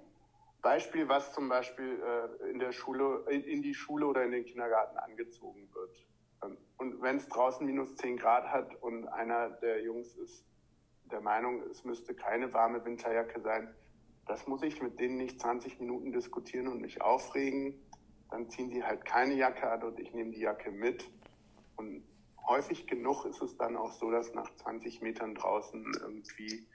Beispiel, 0.61 1.09
was 1.09 1.33
zum 1.33 1.49
Beispiel 1.49 2.01
äh, 2.01 2.51
in 2.51 2.61
der 2.61 2.73
Schule, 2.73 3.25
in, 3.29 3.63
die 3.63 3.75
Schule 3.75 4.07
oder 4.07 4.25
in 4.25 4.31
den 4.31 4.45
Kindergarten 4.45 4.97
angezogen 4.97 5.69
wird. 5.73 6.07
Ähm, 6.45 6.57
und 6.77 7.03
wenn 7.03 7.17
es 7.17 7.29
draußen 7.29 7.67
minus 7.67 7.97
10 7.97 8.17
Grad 8.19 8.47
hat 8.47 8.75
und 8.83 9.09
einer 9.09 9.51
der 9.51 9.83
Jungs 9.83 10.15
ist 10.15 10.47
der 11.11 11.21
Meinung, 11.21 11.63
es 11.63 11.85
müsste 11.85 12.15
keine 12.15 12.53
warme 12.53 12.85
Winterjacke 12.85 13.41
sein, 13.41 13.75
das 14.27 14.47
muss 14.47 14.63
ich 14.63 14.81
mit 14.81 15.01
denen 15.01 15.17
nicht 15.17 15.41
20 15.41 15.81
Minuten 15.81 16.13
diskutieren 16.13 16.69
und 16.69 16.81
mich 16.81 17.03
aufregen. 17.03 17.75
Dann 18.31 18.49
ziehen 18.49 18.71
sie 18.71 18.85
halt 18.85 19.05
keine 19.05 19.35
Jacke 19.35 19.69
an 19.69 19.83
und 19.83 19.99
ich 19.99 20.15
nehme 20.15 20.31
die 20.31 20.41
Jacke 20.41 20.71
mit. 20.71 21.11
Und 21.83 22.05
häufig 22.47 22.87
genug 22.87 23.25
ist 23.25 23.43
es 23.43 23.57
dann 23.57 23.77
auch 23.77 23.93
so, 23.93 24.11
dass 24.11 24.35
nach 24.35 24.55
20 24.55 25.03
Metern 25.03 25.35
draußen 25.35 25.85
irgendwie 26.01 26.69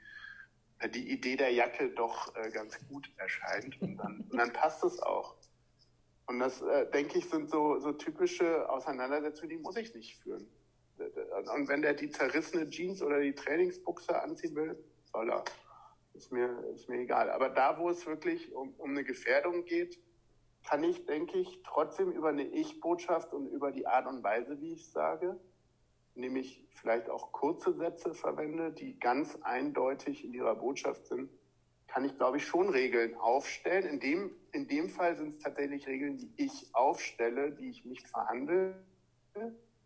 äh, 0.80 0.90
die 0.90 1.10
Idee 1.12 1.38
der 1.38 1.52
Jacke 1.54 1.90
doch 1.90 2.36
äh, 2.36 2.52
ganz 2.52 2.78
gut 2.90 3.10
erscheint 3.18 3.82
und 3.82 3.98
dann, 3.98 4.26
und 4.30 4.38
dann 4.38 4.52
passt 4.52 4.84
es 4.84 5.02
auch. 5.02 5.36
Und 6.26 6.40
das, 6.40 6.62
äh, 6.62 6.90
denke 6.92 7.20
ich, 7.20 7.30
sind 7.30 7.50
so, 7.50 7.80
so 7.80 7.94
typische 7.94 8.70
Auseinandersetzungen, 8.70 9.50
die 9.50 9.58
muss 9.58 9.78
ich 9.78 9.94
nicht 9.96 10.18
führen. 10.18 10.46
Und 11.56 11.70
wenn 11.70 11.84
der 11.84 11.94
die 11.94 12.10
zerrissene 12.10 12.70
Jeans 12.70 13.02
oder 13.02 13.22
die 13.22 13.34
Trainingsbuchse 13.34 14.20
anziehen 14.20 14.56
will, 14.56 14.84
soll 15.06 15.30
er. 15.30 15.46
Ist 16.16 16.32
mir, 16.32 16.50
ist 16.74 16.90
mir 16.90 17.02
egal. 17.02 17.30
Aber 17.30 17.50
da, 17.50 17.78
wo 17.78 17.90
es 17.90 18.06
wirklich 18.08 18.52
um, 18.52 18.74
um 18.80 18.90
eine 18.90 19.04
Gefährdung 19.04 19.64
geht, 19.64 20.00
kann 20.68 20.84
ich, 20.84 21.06
denke 21.06 21.38
ich, 21.38 21.62
trotzdem 21.64 22.12
über 22.12 22.30
eine 22.30 22.44
Ich-Botschaft 22.44 23.34
und 23.34 23.48
über 23.48 23.72
die 23.72 23.88
Art 23.88 24.06
und 24.06 24.22
Weise, 24.22 24.60
wie 24.60 24.74
ich 24.74 24.92
sage, 24.92 25.40
nämlich 26.14 26.68
vielleicht 26.72 27.10
auch 27.10 27.32
kurze 27.32 27.74
Sätze 27.74 28.14
verwende, 28.14 28.74
die 28.74 29.00
ganz 29.00 29.38
eindeutig 29.44 30.26
in 30.26 30.34
ihrer 30.34 30.56
Botschaft 30.56 31.08
sind, 31.08 31.30
kann 31.88 32.04
ich, 32.04 32.18
glaube 32.18 32.38
ich, 32.38 32.46
schon 32.46 32.68
Regeln 32.68 33.16
aufstellen. 33.16 33.86
In 33.86 34.00
dem, 34.02 34.32
in 34.52 34.68
dem 34.68 34.90
Fall 34.90 35.16
sind 35.16 35.30
es 35.30 35.40
tatsächlich 35.40 35.88
Regeln, 35.88 36.18
die 36.18 36.34
ich 36.36 36.76
aufstelle, 36.76 37.54
die 37.54 37.70
ich 37.70 37.86
nicht 37.86 38.06
verhandle. 38.06 38.84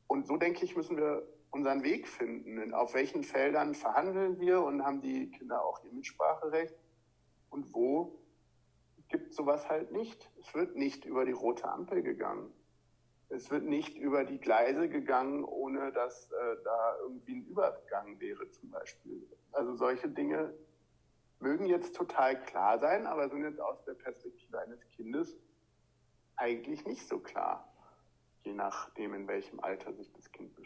Und 0.08 0.26
so, 0.26 0.38
denke 0.38 0.66
ich, 0.66 0.76
müssen 0.76 0.98
wir 0.98 1.28
unseren 1.52 1.84
Weg 1.84 2.08
finden. 2.08 2.74
Auf 2.74 2.96
welchen 2.96 3.24
Feldern 3.24 3.76
verhandeln 3.76 4.40
wir 4.40 4.64
und 4.64 4.84
haben 4.84 5.00
die 5.02 5.30
Kinder 5.30 5.64
auch 5.64 5.84
ihr 5.84 5.92
Mitspracherecht? 5.92 6.74
Und 7.52 7.72
wo 7.72 8.21
gibt 9.12 9.34
sowas 9.34 9.70
halt 9.70 9.92
nicht? 9.92 10.32
Es 10.40 10.54
wird 10.54 10.76
nicht 10.76 11.06
über 11.06 11.26
die 11.26 11.32
rote 11.32 11.70
Ampel 11.70 12.02
gegangen. 12.02 12.52
Es 13.30 13.50
wird 13.50 13.64
nicht 13.64 13.96
über 13.98 14.26
die 14.26 14.40
Gleise 14.40 14.90
gegangen, 14.90 15.46
ohne 15.46 15.92
dass 15.94 16.32
äh, 16.32 16.56
da 16.64 16.98
irgendwie 17.04 17.36
ein 17.36 17.46
Übergang 17.46 18.20
wäre 18.20 18.50
zum 18.50 18.72
Beispiel. 18.72 19.26
Also 19.54 19.76
solche 19.76 20.10
Dinge 20.10 20.54
mögen 21.40 21.66
jetzt 21.66 21.96
total 21.96 22.42
klar 22.44 22.80
sein, 22.80 23.08
aber 23.08 23.30
sind 23.30 23.44
jetzt 23.44 23.62
aus 23.62 23.84
der 23.86 23.94
Perspektive 23.94 24.60
eines 24.60 24.88
Kindes 24.90 25.38
eigentlich 26.36 26.86
nicht 26.86 27.08
so 27.08 27.20
klar, 27.20 27.72
je 28.44 28.54
nachdem, 28.54 29.14
in 29.14 29.28
welchem 29.28 29.60
Alter 29.60 29.94
sich 29.94 30.12
das 30.14 30.32
Kind 30.32 30.56
befindet. 30.56 30.61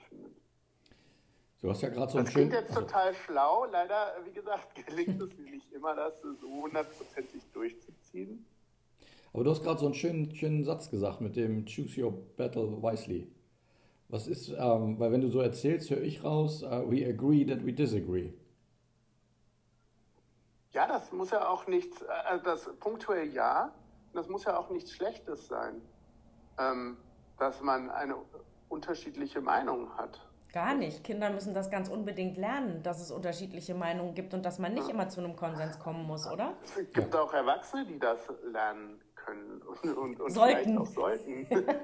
Du 1.62 1.70
hast 1.70 1.82
ja 1.82 1.90
gerade 1.90 2.12
so 2.12 2.18
ein 2.18 2.26
Das 2.26 2.34
klingt 2.34 2.54
jetzt 2.54 2.70
also 2.70 2.82
total 2.82 3.14
schlau. 3.14 3.66
Leider, 3.66 4.14
wie 4.24 4.32
gesagt, 4.32 4.76
gelingt 4.88 5.22
es 5.22 5.38
mir 5.38 5.52
nicht 5.52 5.72
immer, 5.72 5.96
das 5.96 6.22
so 6.22 6.48
hundertprozentig 6.48 7.44
durchzuziehen. 7.54 8.46
Aber 9.34 9.44
du 9.44 9.52
hast 9.52 9.64
gerade 9.64 9.80
so 9.80 9.86
einen 9.86 9.96
schönen, 9.96 10.34
schönen 10.36 10.64
Satz 10.64 10.90
gesagt 10.90 11.22
mit 11.22 11.36
dem 11.36 11.66
Choose 11.66 12.02
Your 12.02 12.14
Battle 12.38 12.82
Wisely. 12.82 13.30
Was 14.08 14.28
ist, 14.28 14.50
ähm, 14.50 15.00
weil 15.00 15.12
wenn 15.12 15.22
du 15.22 15.30
so 15.30 15.42
erzählst, 15.42 15.90
höre 15.90 16.04
ich 16.04 16.24
raus, 16.24 16.64
uh, 16.64 16.90
we 16.90 17.06
agree 17.06 17.44
that 17.46 17.66
we 17.66 17.74
disagree. 17.74 18.32
Ja, 20.72 20.88
das 20.88 21.12
muss 21.12 21.32
ja 21.32 21.48
auch 21.50 21.68
nichts, 21.68 22.02
äh, 22.02 22.40
das 22.44 22.70
punktuell 22.80 23.30
ja, 23.34 23.74
das 24.14 24.28
muss 24.30 24.44
ja 24.46 24.58
auch 24.58 24.70
nichts 24.70 24.92
Schlechtes 24.92 25.48
sein, 25.48 25.82
ähm, 26.60 26.98
dass 27.38 27.62
man 27.62 27.90
eine 27.90 28.16
unterschiedliche 28.70 29.42
Meinung 29.42 29.90
hat. 29.98 30.25
Gar 30.56 30.74
nicht. 30.76 31.04
Kinder 31.04 31.30
müssen 31.32 31.54
das 31.54 31.70
ganz 31.70 31.90
unbedingt 31.90 32.38
lernen, 32.38 32.82
dass 32.82 33.02
es 33.02 33.12
unterschiedliche 33.12 33.76
Meinungen 33.76 34.16
gibt 34.16 34.34
und 34.34 34.46
dass 34.46 34.58
man 34.58 34.74
nicht 34.74 34.88
immer 34.88 35.10
zu 35.10 35.20
einem 35.20 35.36
Konsens 35.36 35.78
kommen 35.80 36.08
muss, 36.08 36.26
oder? 36.32 36.56
Es 36.64 36.94
gibt 36.94 37.14
auch 37.14 37.34
Erwachsene, 37.34 37.86
die 37.86 38.00
das 38.00 38.20
lernen 38.54 39.02
können 39.16 39.62
und, 39.84 39.98
und, 39.98 40.22
und 40.22 40.32
sollten. 40.32 40.78
auch 40.78 40.86
sollten. 40.86 41.46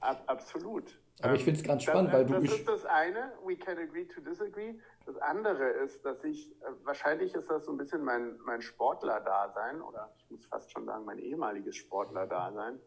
Ab, 0.00 0.22
absolut. 0.26 0.98
Aber 1.22 1.32
ich 1.32 1.44
finde 1.44 1.60
es 1.60 1.66
ganz 1.66 1.84
spannend, 1.84 2.12
weil 2.12 2.26
du. 2.26 2.34
Das 2.34 2.44
ist 2.44 2.68
das 2.68 2.84
eine, 2.84 3.32
we 3.42 3.56
can 3.56 3.78
agree 3.78 4.04
to 4.04 4.20
disagree. 4.20 4.74
Das 5.06 5.16
andere 5.16 5.70
ist, 5.70 6.04
dass 6.04 6.22
ich, 6.24 6.52
äh, 6.60 6.72
wahrscheinlich 6.84 7.34
ist 7.34 7.48
das 7.48 7.64
so 7.64 7.72
ein 7.72 7.78
bisschen 7.78 8.04
mein, 8.04 8.36
mein 8.44 8.60
Sportler-Dasein, 8.60 9.80
oder 9.80 10.12
ich 10.18 10.30
muss 10.30 10.44
fast 10.44 10.70
schon 10.70 10.84
sagen, 10.84 11.06
mein 11.06 11.18
ehemaliges 11.18 11.74
Sportler-Dasein, 11.76 12.80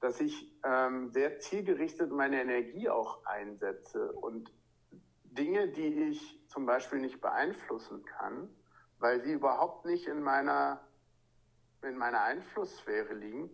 dass 0.00 0.20
ich 0.20 0.52
ähm, 0.64 1.10
sehr 1.10 1.38
zielgerichtet 1.38 2.10
meine 2.10 2.40
Energie 2.40 2.88
auch 2.88 3.24
einsetze 3.24 4.12
und 4.12 4.52
Dinge, 5.24 5.68
die 5.68 6.10
ich 6.10 6.40
zum 6.48 6.66
Beispiel 6.66 7.00
nicht 7.00 7.20
beeinflussen 7.20 8.04
kann, 8.04 8.48
weil 8.98 9.20
sie 9.20 9.32
überhaupt 9.32 9.84
nicht 9.84 10.06
in 10.06 10.22
meiner 10.22 10.80
in 11.82 11.96
meiner 11.98 12.22
Einflusssphäre 12.22 13.14
liegen, 13.14 13.50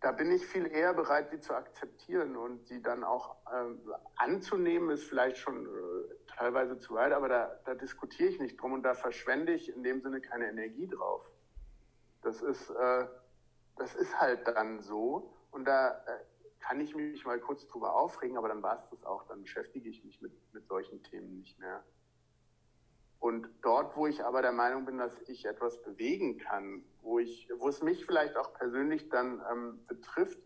da 0.00 0.12
bin 0.12 0.30
ich 0.30 0.46
viel 0.46 0.66
eher 0.66 0.94
bereit, 0.94 1.30
sie 1.30 1.40
zu 1.40 1.54
akzeptieren 1.54 2.36
und 2.36 2.66
sie 2.66 2.82
dann 2.82 3.02
auch 3.02 3.36
ähm, 3.52 3.80
anzunehmen, 4.16 4.90
ist 4.90 5.04
vielleicht 5.04 5.38
schon 5.38 5.66
äh, 5.66 6.30
teilweise 6.36 6.78
zu 6.78 6.94
weit, 6.94 7.12
aber 7.12 7.28
da, 7.28 7.60
da 7.64 7.74
diskutiere 7.74 8.28
ich 8.28 8.38
nicht 8.38 8.60
drum 8.60 8.72
und 8.72 8.82
da 8.82 8.94
verschwende 8.94 9.52
ich 9.52 9.74
in 9.74 9.82
dem 9.82 10.00
Sinne 10.02 10.20
keine 10.20 10.48
Energie 10.48 10.86
drauf. 10.86 11.28
Das 12.22 12.42
ist, 12.42 12.70
äh, 12.70 13.06
das 13.76 13.94
ist 13.94 14.20
halt 14.20 14.46
dann 14.48 14.80
so 14.80 15.32
und 15.50 15.64
da 15.66 15.90
äh, 16.06 16.24
kann 16.60 16.80
ich 16.80 16.94
mich 16.94 17.24
mal 17.24 17.38
kurz 17.38 17.66
drüber 17.66 17.94
aufregen, 17.94 18.36
aber 18.36 18.48
dann 18.48 18.62
war 18.62 18.74
es 18.74 18.88
das 18.90 19.04
auch, 19.04 19.26
dann 19.28 19.42
beschäftige 19.42 19.88
ich 19.88 20.04
mich 20.04 20.20
mit, 20.20 20.32
mit 20.52 20.66
solchen 20.66 21.02
Themen 21.02 21.38
nicht 21.38 21.58
mehr. 21.58 21.84
Und 23.18 23.48
dort, 23.62 23.96
wo 23.96 24.06
ich 24.06 24.24
aber 24.24 24.42
der 24.42 24.52
Meinung 24.52 24.84
bin, 24.84 24.98
dass 24.98 25.18
ich 25.28 25.46
etwas 25.46 25.80
bewegen 25.82 26.38
kann, 26.38 26.84
wo, 27.02 27.18
ich, 27.18 27.48
wo 27.58 27.68
es 27.68 27.82
mich 27.82 28.04
vielleicht 28.04 28.36
auch 28.36 28.52
persönlich 28.54 29.08
dann 29.08 29.42
ähm, 29.50 29.86
betrifft, 29.86 30.38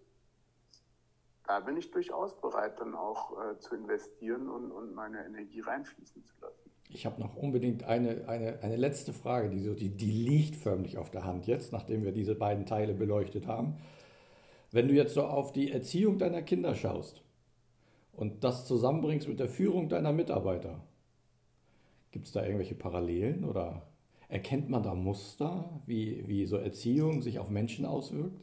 da 1.46 1.60
bin 1.60 1.76
ich 1.76 1.90
durchaus 1.90 2.40
bereit, 2.40 2.78
dann 2.78 2.94
auch 2.94 3.42
äh, 3.42 3.58
zu 3.58 3.74
investieren 3.74 4.48
und, 4.48 4.70
und 4.70 4.94
meine 4.94 5.24
Energie 5.24 5.60
reinfließen 5.60 6.24
zu 6.24 6.34
lassen. 6.40 6.69
Ich 6.92 7.06
habe 7.06 7.20
noch 7.20 7.36
unbedingt 7.36 7.84
eine, 7.84 8.28
eine, 8.28 8.62
eine 8.62 8.76
letzte 8.76 9.12
Frage, 9.12 9.50
die, 9.50 9.60
so, 9.60 9.74
die, 9.74 9.90
die 9.90 10.10
liegt 10.10 10.56
förmlich 10.56 10.98
auf 10.98 11.10
der 11.10 11.24
Hand 11.24 11.46
jetzt, 11.46 11.72
nachdem 11.72 12.04
wir 12.04 12.12
diese 12.12 12.34
beiden 12.34 12.66
Teile 12.66 12.94
beleuchtet 12.94 13.46
haben. 13.46 13.76
Wenn 14.72 14.88
du 14.88 14.94
jetzt 14.94 15.14
so 15.14 15.24
auf 15.24 15.52
die 15.52 15.70
Erziehung 15.70 16.18
deiner 16.18 16.42
Kinder 16.42 16.74
schaust 16.74 17.22
und 18.12 18.44
das 18.44 18.66
zusammenbringst 18.66 19.28
mit 19.28 19.40
der 19.40 19.48
Führung 19.48 19.88
deiner 19.88 20.12
Mitarbeiter, 20.12 20.80
Gibt 22.10 22.26
es 22.26 22.32
da 22.32 22.42
irgendwelche 22.42 22.74
Parallelen 22.74 23.44
oder 23.44 23.86
erkennt 24.28 24.68
man 24.68 24.82
da 24.82 24.94
Muster, 24.94 25.80
wie, 25.86 26.26
wie 26.26 26.46
so 26.46 26.56
Erziehung 26.56 27.22
sich 27.22 27.38
auf 27.38 27.50
Menschen 27.50 27.86
auswirkt? 27.86 28.40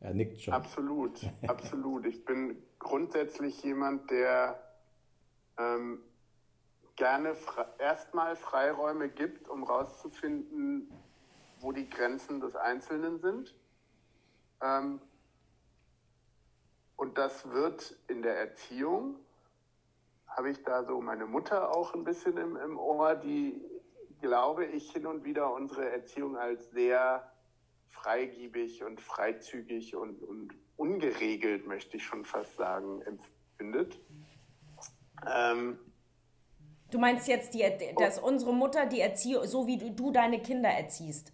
Er 0.00 0.14
nickt 0.14 0.40
schon. 0.40 0.54
Absolut, 0.54 1.20
absolut. 1.46 2.06
Ich 2.06 2.24
bin 2.24 2.56
grundsätzlich 2.78 3.62
jemand, 3.62 4.10
der 4.10 4.58
ähm, 5.58 5.98
gerne 7.00 7.34
erstmal 7.78 8.36
Freiräume 8.36 9.08
gibt, 9.08 9.48
um 9.48 9.66
herauszufinden, 9.66 10.92
wo 11.58 11.72
die 11.72 11.88
Grenzen 11.88 12.40
des 12.40 12.54
Einzelnen 12.54 13.18
sind. 13.20 13.54
Ähm, 14.60 15.00
und 16.96 17.16
das 17.16 17.50
wird 17.52 17.96
in 18.08 18.20
der 18.20 18.38
Erziehung 18.38 19.16
habe 20.26 20.50
ich 20.50 20.62
da 20.62 20.84
so 20.84 21.00
meine 21.00 21.24
Mutter 21.24 21.74
auch 21.74 21.94
ein 21.94 22.04
bisschen 22.04 22.36
im, 22.36 22.56
im 22.56 22.78
Ohr, 22.78 23.14
die, 23.14 23.58
glaube 24.20 24.66
ich, 24.66 24.92
hin 24.92 25.06
und 25.06 25.24
wieder 25.24 25.54
unsere 25.54 25.90
Erziehung 25.90 26.36
als 26.36 26.70
sehr 26.70 27.32
freigiebig 27.88 28.84
und 28.84 29.00
freizügig 29.00 29.96
und, 29.96 30.22
und 30.22 30.54
ungeregelt, 30.76 31.66
möchte 31.66 31.96
ich 31.96 32.04
schon 32.04 32.26
fast 32.26 32.56
sagen, 32.56 33.00
empfindet. 33.02 33.98
Ähm, 35.26 35.78
du 36.90 36.98
meinst 36.98 37.28
jetzt, 37.28 37.54
die, 37.54 37.64
dass 37.98 38.18
unsere 38.18 38.52
Mutter 38.52 38.86
die 38.86 39.00
Erziehung, 39.00 39.46
so 39.46 39.66
wie 39.66 39.78
du, 39.78 39.90
du 39.90 40.10
deine 40.10 40.40
Kinder 40.40 40.68
erziehst. 40.68 41.32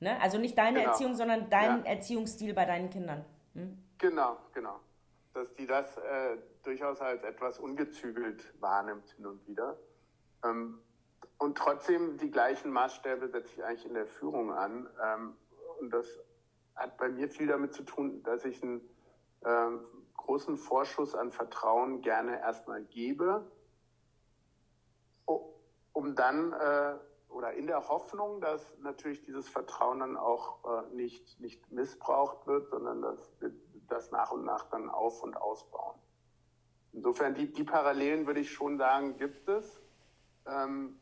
Ne? 0.00 0.20
Also 0.20 0.38
nicht 0.38 0.56
deine 0.58 0.80
genau. 0.80 0.90
Erziehung, 0.90 1.14
sondern 1.14 1.48
dein 1.50 1.84
ja. 1.84 1.92
Erziehungsstil 1.92 2.54
bei 2.54 2.64
deinen 2.64 2.90
Kindern. 2.90 3.24
Hm? 3.54 3.78
Genau, 3.98 4.36
genau. 4.52 4.80
Dass 5.32 5.52
die 5.54 5.66
das 5.66 5.96
äh, 5.96 6.36
durchaus 6.62 7.00
als 7.00 7.22
etwas 7.22 7.58
ungezügelt 7.58 8.52
wahrnimmt 8.60 9.08
hin 9.16 9.26
und 9.26 9.46
wieder. 9.46 9.78
Ähm, 10.44 10.80
und 11.38 11.56
trotzdem 11.56 12.18
die 12.18 12.30
gleichen 12.30 12.70
Maßstäbe 12.70 13.28
setze 13.28 13.52
ich 13.56 13.64
eigentlich 13.64 13.86
in 13.86 13.94
der 13.94 14.06
Führung 14.06 14.52
an. 14.52 14.88
Ähm, 15.02 15.36
und 15.80 15.90
das 15.90 16.06
hat 16.74 16.96
bei 16.98 17.08
mir 17.08 17.28
viel 17.28 17.46
damit 17.46 17.72
zu 17.74 17.82
tun, 17.82 18.22
dass 18.22 18.44
ich 18.44 18.62
einen 18.62 18.80
ähm, 19.44 19.80
großen 20.16 20.56
Vorschuss 20.56 21.14
an 21.14 21.30
Vertrauen 21.30 22.00
gerne 22.00 22.40
erstmal 22.40 22.82
gebe, 22.84 23.50
um 25.96 26.14
dann 26.14 26.52
äh, 26.52 26.94
oder 27.30 27.54
in 27.54 27.66
der 27.66 27.88
Hoffnung, 27.88 28.42
dass 28.42 28.76
natürlich 28.80 29.22
dieses 29.24 29.48
Vertrauen 29.48 30.00
dann 30.00 30.16
auch 30.18 30.62
äh, 30.64 30.94
nicht, 30.94 31.40
nicht 31.40 31.72
missbraucht 31.72 32.46
wird, 32.46 32.68
sondern 32.68 33.00
dass 33.00 33.32
wir 33.40 33.50
das 33.88 34.10
nach 34.10 34.30
und 34.30 34.44
nach 34.44 34.68
dann 34.68 34.90
auf- 34.90 35.22
und 35.22 35.38
ausbauen. 35.38 35.98
Insofern, 36.92 37.34
die, 37.34 37.50
die 37.50 37.64
Parallelen 37.64 38.26
würde 38.26 38.40
ich 38.40 38.52
schon 38.52 38.76
sagen, 38.76 39.16
gibt 39.16 39.48
es. 39.48 39.80
Ähm, 40.44 41.00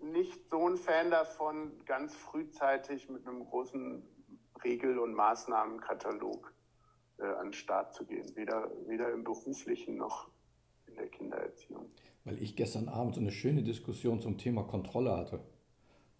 nicht 0.00 0.48
so 0.48 0.68
ein 0.68 0.76
Fan 0.76 1.12
davon, 1.12 1.84
ganz 1.84 2.16
frühzeitig 2.16 3.08
mit 3.08 3.26
einem 3.28 3.44
großen 3.46 4.02
Regel- 4.64 4.98
und 4.98 5.14
Maßnahmenkatalog 5.14 6.52
äh, 7.18 7.26
an 7.26 7.48
den 7.48 7.52
Start 7.52 7.94
zu 7.94 8.04
gehen, 8.06 8.34
weder, 8.34 8.70
weder 8.86 9.12
im 9.12 9.22
beruflichen 9.22 9.96
noch 9.96 10.28
der 10.98 11.08
Kindererziehung. 11.08 11.90
Weil 12.24 12.42
ich 12.42 12.56
gestern 12.56 12.88
Abend 12.88 13.14
so 13.14 13.20
eine 13.20 13.30
schöne 13.30 13.62
Diskussion 13.62 14.20
zum 14.20 14.38
Thema 14.38 14.64
Kontrolle 14.64 15.16
hatte. 15.16 15.40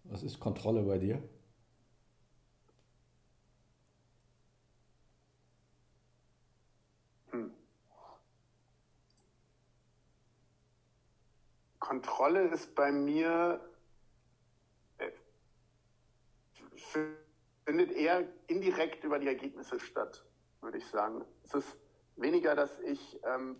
Was 0.05 0.23
ist 0.23 0.39
Kontrolle 0.39 0.83
bei 0.83 0.97
dir? 0.97 1.21
Hm. 7.31 7.51
Kontrolle 11.79 12.47
ist 12.47 12.73
bei 12.73 12.91
mir 12.91 13.59
äh, 14.97 15.11
findet 17.65 17.91
eher 17.91 18.27
indirekt 18.47 19.03
über 19.03 19.19
die 19.19 19.27
Ergebnisse 19.27 19.79
statt, 19.79 20.25
würde 20.61 20.79
ich 20.79 20.87
sagen. 20.87 21.23
Es 21.43 21.53
ist 21.53 21.77
weniger, 22.15 22.55
dass 22.55 22.79
ich 22.79 23.19
ähm, 23.23 23.57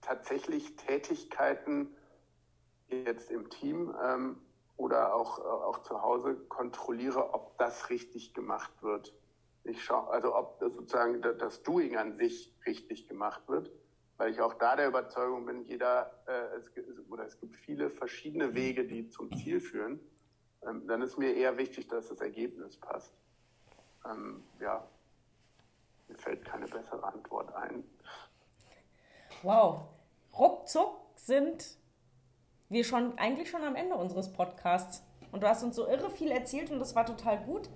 tatsächlich 0.00 0.76
Tätigkeiten 0.76 1.96
jetzt 2.88 3.30
im 3.30 3.50
Team 3.50 3.94
ähm, 4.04 4.38
oder 4.76 5.14
auch, 5.14 5.38
äh, 5.38 5.42
auch 5.42 5.82
zu 5.82 6.02
Hause 6.02 6.36
kontrolliere, 6.48 7.34
ob 7.34 7.58
das 7.58 7.90
richtig 7.90 8.34
gemacht 8.34 8.72
wird. 8.82 9.14
Ich 9.64 9.82
schaue, 9.82 10.08
also 10.10 10.34
ob 10.36 10.58
sozusagen 10.60 11.20
das 11.20 11.62
Doing 11.62 11.96
an 11.96 12.16
sich 12.16 12.54
richtig 12.66 13.08
gemacht 13.08 13.42
wird, 13.48 13.72
weil 14.16 14.30
ich 14.30 14.40
auch 14.40 14.54
da 14.54 14.76
der 14.76 14.88
Überzeugung 14.88 15.44
bin, 15.44 15.64
jeder 15.64 16.22
äh, 16.26 16.56
es, 16.56 16.70
oder 17.10 17.24
es 17.26 17.40
gibt 17.40 17.56
viele 17.56 17.90
verschiedene 17.90 18.54
Wege, 18.54 18.86
die 18.86 19.08
zum 19.08 19.34
Ziel 19.36 19.60
führen. 19.60 20.00
Ähm, 20.62 20.86
dann 20.86 21.02
ist 21.02 21.18
mir 21.18 21.34
eher 21.34 21.56
wichtig, 21.56 21.88
dass 21.88 22.08
das 22.08 22.20
Ergebnis 22.20 22.76
passt. 22.76 23.12
Ähm, 24.08 24.44
ja, 24.60 24.86
mir 26.08 26.16
fällt 26.16 26.44
keine 26.44 26.66
bessere 26.66 27.02
Antwort 27.02 27.52
ein. 27.54 27.82
Wow, 29.46 29.82
ruckzuck 30.36 30.96
sind 31.14 31.64
wir 32.68 32.82
schon 32.82 33.16
eigentlich 33.16 33.48
schon 33.48 33.62
am 33.62 33.76
Ende 33.76 33.94
unseres 33.94 34.32
Podcasts. 34.32 35.04
Und 35.30 35.44
du 35.44 35.48
hast 35.48 35.62
uns 35.62 35.76
so 35.76 35.86
irre 35.86 36.10
viel 36.10 36.32
erzählt 36.32 36.72
und 36.72 36.80
das 36.80 36.96
war 36.96 37.06
total 37.06 37.38
gut. 37.38 37.68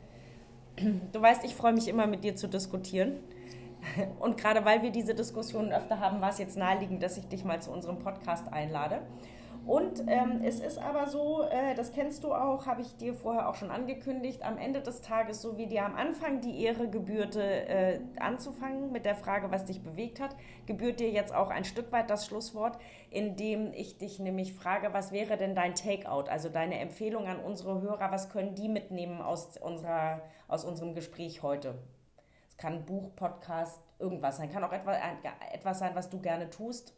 Du 1.12 1.22
weißt, 1.22 1.44
ich 1.44 1.54
freue 1.54 1.72
mich 1.72 1.86
immer 1.86 2.08
mit 2.08 2.24
dir 2.24 2.34
zu 2.34 2.48
diskutieren. 2.48 3.20
Und 4.18 4.36
gerade 4.36 4.64
weil 4.64 4.82
wir 4.82 4.90
diese 4.90 5.14
Diskussionen 5.14 5.72
öfter 5.72 6.00
haben, 6.00 6.20
war 6.20 6.30
es 6.30 6.38
jetzt 6.38 6.56
naheliegend, 6.56 7.04
dass 7.04 7.16
ich 7.16 7.28
dich 7.28 7.44
mal 7.44 7.62
zu 7.62 7.70
unserem 7.70 8.00
Podcast 8.00 8.52
einlade. 8.52 9.02
Und 9.66 10.04
ähm, 10.06 10.40
es 10.42 10.60
ist 10.60 10.78
aber 10.78 11.06
so, 11.06 11.42
äh, 11.42 11.74
das 11.74 11.92
kennst 11.92 12.24
du 12.24 12.32
auch, 12.32 12.66
habe 12.66 12.80
ich 12.80 12.96
dir 12.96 13.14
vorher 13.14 13.48
auch 13.48 13.54
schon 13.54 13.70
angekündigt, 13.70 14.42
am 14.42 14.56
Ende 14.56 14.80
des 14.80 15.02
Tages, 15.02 15.42
so 15.42 15.58
wie 15.58 15.66
dir 15.66 15.84
am 15.84 15.94
Anfang 15.94 16.40
die 16.40 16.64
Ehre 16.64 16.88
gebührte, 16.88 17.42
äh, 17.42 18.00
anzufangen 18.18 18.90
mit 18.90 19.04
der 19.04 19.14
Frage, 19.14 19.50
was 19.50 19.66
dich 19.66 19.82
bewegt 19.82 20.18
hat, 20.18 20.34
gebührt 20.66 20.98
dir 20.98 21.10
jetzt 21.10 21.34
auch 21.34 21.50
ein 21.50 21.64
Stück 21.64 21.92
weit 21.92 22.10
das 22.10 22.26
Schlusswort, 22.26 22.78
indem 23.10 23.72
ich 23.72 23.98
dich 23.98 24.18
nämlich 24.18 24.54
frage, 24.54 24.92
was 24.92 25.12
wäre 25.12 25.36
denn 25.36 25.54
dein 25.54 25.74
Takeout, 25.74 26.30
also 26.30 26.48
deine 26.48 26.78
Empfehlung 26.78 27.26
an 27.26 27.38
unsere 27.38 27.80
Hörer, 27.82 28.10
was 28.10 28.30
können 28.30 28.54
die 28.54 28.68
mitnehmen 28.68 29.20
aus, 29.20 29.56
unserer, 29.58 30.22
aus 30.48 30.64
unserem 30.64 30.94
Gespräch 30.94 31.42
heute? 31.42 31.74
Es 32.48 32.56
kann 32.56 32.86
Buch, 32.86 33.14
Podcast, 33.14 33.80
irgendwas 33.98 34.38
sein, 34.38 34.50
kann 34.50 34.64
auch 34.64 34.72
etwas, 34.72 34.96
etwas 35.52 35.78
sein, 35.78 35.94
was 35.94 36.08
du 36.08 36.20
gerne 36.20 36.48
tust 36.48 36.94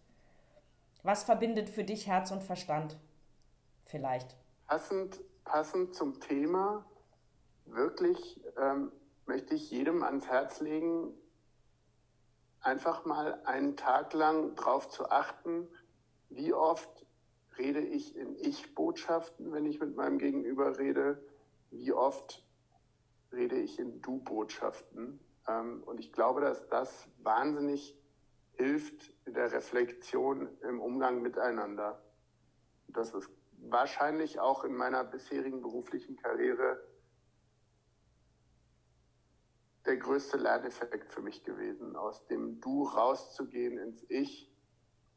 was 1.03 1.25
verbindet 1.25 1.69
für 1.69 1.85
dich 1.85 2.07
Herz 2.07 2.31
und 2.31 2.43
Verstand? 2.43 2.99
Vielleicht. 3.85 4.37
Passend, 4.67 5.21
passend 5.45 5.95
zum 5.95 6.21
Thema, 6.21 6.85
wirklich 7.67 8.41
ähm, 8.57 8.93
möchte 9.27 9.55
ich 9.55 9.71
jedem 9.71 10.03
ans 10.03 10.29
Herz 10.29 10.61
legen, 10.61 11.15
einfach 12.61 13.05
mal 13.05 13.43
einen 13.45 13.77
Tag 13.77 14.13
lang 14.13 14.55
darauf 14.55 14.89
zu 14.89 15.11
achten, 15.11 15.69
wie 16.29 16.53
oft 16.53 17.07
rede 17.59 17.81
ich 17.81 18.17
in 18.17 18.35
Ich-Botschaften, 18.37 19.53
wenn 19.53 19.67
ich 19.67 19.81
mit 19.81 19.97
meinem 19.97 20.19
Gegenüber 20.19 20.79
rede, 20.79 21.23
wie 21.71 21.93
oft 21.93 22.45
rede 23.33 23.57
ich 23.57 23.79
in 23.79 24.01
Du-Botschaften. 24.01 25.21
Ähm, 25.49 25.83
und 25.85 26.01
ich 26.01 26.13
glaube, 26.13 26.41
dass 26.41 26.67
das 26.69 27.09
wahnsinnig 27.23 27.97
hilft 28.57 29.13
der 29.27 29.53
Reflexion 29.53 30.49
im 30.63 30.81
Umgang 30.81 31.23
miteinander. 31.23 32.03
Das 32.89 33.15
ist 33.15 33.31
wahrscheinlich 33.69 34.41
auch 34.41 34.65
in 34.65 34.75
meiner 34.75 35.05
bisherigen 35.05 35.63
beruflichen 35.63 36.17
Karriere 36.17 36.83
der 39.87 39.97
größte 39.97 40.37
Lerneffekt 40.37 41.13
für 41.13 41.23
mich 41.23 41.43
gewesen, 41.45 41.97
aus 41.97 42.27
dem 42.27 42.61
Du 42.61 42.85
rauszugehen 42.85 43.79
ins 43.79 44.05
Ich 44.09 44.51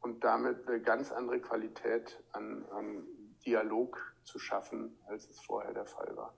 und 0.00 0.24
damit 0.24 0.66
eine 0.66 0.80
ganz 0.80 1.12
andere 1.12 1.40
Qualität 1.40 2.22
an, 2.32 2.64
an 2.70 3.06
Dialog 3.44 4.14
zu 4.24 4.38
schaffen, 4.38 4.98
als 5.06 5.28
es 5.28 5.40
vorher 5.40 5.72
der 5.72 5.86
Fall 5.86 6.16
war. 6.16 6.34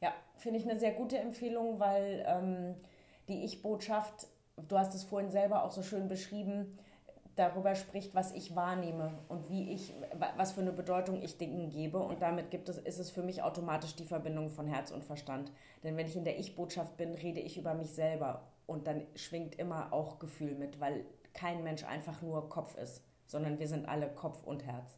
Ja, 0.00 0.12
finde 0.36 0.58
ich 0.58 0.68
eine 0.68 0.78
sehr 0.78 0.92
gute 0.92 1.16
Empfehlung, 1.18 1.78
weil 1.78 2.24
ähm, 2.26 2.74
die 3.28 3.44
Ich-Botschaft 3.44 4.26
du 4.68 4.78
hast 4.78 4.94
es 4.94 5.04
vorhin 5.04 5.30
selber 5.30 5.64
auch 5.64 5.70
so 5.70 5.82
schön 5.82 6.08
beschrieben, 6.08 6.78
darüber 7.36 7.74
spricht, 7.74 8.14
was 8.14 8.32
ich 8.32 8.54
wahrnehme 8.54 9.12
und 9.28 9.50
wie 9.50 9.72
ich, 9.72 9.92
was 10.36 10.52
für 10.52 10.60
eine 10.60 10.72
Bedeutung 10.72 11.20
ich 11.20 11.36
Dingen 11.36 11.70
gebe. 11.70 11.98
Und 11.98 12.22
damit 12.22 12.50
gibt 12.50 12.68
es, 12.68 12.78
ist 12.78 12.98
es 12.98 13.10
für 13.10 13.22
mich 13.22 13.42
automatisch 13.42 13.96
die 13.96 14.04
Verbindung 14.04 14.50
von 14.50 14.66
Herz 14.66 14.92
und 14.92 15.04
Verstand. 15.04 15.50
Denn 15.82 15.96
wenn 15.96 16.06
ich 16.06 16.16
in 16.16 16.24
der 16.24 16.38
Ich-Botschaft 16.38 16.96
bin, 16.96 17.14
rede 17.14 17.40
ich 17.40 17.58
über 17.58 17.74
mich 17.74 17.90
selber. 17.90 18.46
Und 18.66 18.86
dann 18.86 19.02
schwingt 19.14 19.58
immer 19.58 19.92
auch 19.92 20.18
Gefühl 20.18 20.54
mit, 20.54 20.80
weil 20.80 21.04
kein 21.32 21.64
Mensch 21.64 21.84
einfach 21.84 22.22
nur 22.22 22.48
Kopf 22.48 22.76
ist, 22.78 23.02
sondern 23.26 23.58
wir 23.58 23.66
sind 23.66 23.88
alle 23.88 24.08
Kopf 24.08 24.44
und 24.44 24.64
Herz. 24.64 24.96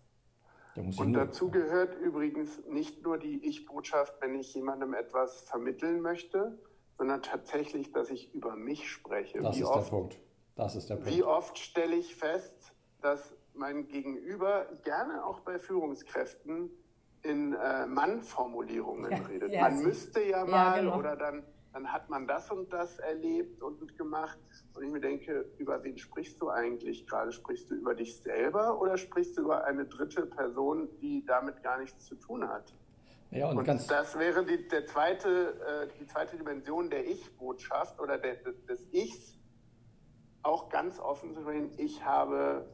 Und 0.76 1.14
dazu 1.14 1.50
gehört 1.50 1.94
übrigens 1.94 2.60
nicht 2.68 3.02
nur 3.02 3.18
die 3.18 3.46
Ich-Botschaft, 3.46 4.20
wenn 4.20 4.34
ich 4.34 4.52
jemandem 4.52 4.92
etwas 4.92 5.40
vermitteln 5.40 6.02
möchte, 6.02 6.58
sondern 6.98 7.22
tatsächlich, 7.22 7.92
dass 7.92 8.10
ich 8.10 8.32
über 8.34 8.56
mich 8.56 8.90
spreche. 8.90 9.40
Das 9.40 9.56
wie 9.56 9.60
ist 9.60 9.66
oft, 9.66 9.86
der 9.86 9.96
Punkt. 9.96 10.20
Das 10.54 10.76
ist 10.76 10.88
der 10.88 10.96
Punkt. 10.96 11.10
Wie 11.10 11.22
oft 11.22 11.58
stelle 11.58 11.96
ich 11.96 12.14
fest, 12.16 12.72
dass 13.02 13.34
mein 13.54 13.88
Gegenüber 13.88 14.66
gerne 14.84 15.24
auch 15.24 15.40
bei 15.40 15.58
Führungskräften 15.58 16.70
in 17.22 17.54
äh, 17.54 17.86
Mann-Formulierungen 17.86 19.10
ja, 19.10 19.18
redet. 19.18 19.52
Ja, 19.52 19.62
man 19.62 19.82
müsste 19.82 20.22
ja 20.22 20.44
mal 20.44 20.80
genau. 20.80 20.98
oder 20.98 21.16
dann, 21.16 21.42
dann 21.72 21.92
hat 21.92 22.08
man 22.08 22.26
das 22.26 22.50
und 22.50 22.72
das 22.72 22.98
erlebt 22.98 23.62
und 23.62 23.96
gemacht. 23.98 24.38
Und 24.74 24.84
ich 24.84 24.90
mir 24.90 25.00
denke, 25.00 25.50
über 25.58 25.82
wen 25.82 25.98
sprichst 25.98 26.40
du 26.40 26.50
eigentlich 26.50 27.06
gerade? 27.06 27.32
Sprichst 27.32 27.70
du 27.70 27.74
über 27.74 27.94
dich 27.94 28.20
selber 28.20 28.80
oder 28.80 28.96
sprichst 28.96 29.36
du 29.36 29.42
über 29.42 29.64
eine 29.64 29.86
dritte 29.86 30.26
Person, 30.26 30.88
die 31.00 31.24
damit 31.26 31.62
gar 31.62 31.78
nichts 31.78 32.04
zu 32.04 32.14
tun 32.14 32.48
hat? 32.48 32.72
Ja, 33.30 33.50
und, 33.50 33.58
und 33.58 33.90
das 33.90 34.18
wäre 34.18 34.44
die, 34.44 34.68
der 34.68 34.86
zweite, 34.86 35.88
äh, 35.88 35.98
die 36.00 36.06
zweite 36.06 36.36
Dimension 36.36 36.90
der 36.90 37.06
Ich-Botschaft 37.06 38.00
oder 38.00 38.18
der, 38.18 38.36
des 38.36 38.86
Ichs, 38.92 39.38
auch 40.42 40.68
ganz 40.68 41.00
offen 41.00 41.34
zu 41.34 41.40
sprechen, 41.40 41.72
ich 41.76 42.04
habe 42.04 42.66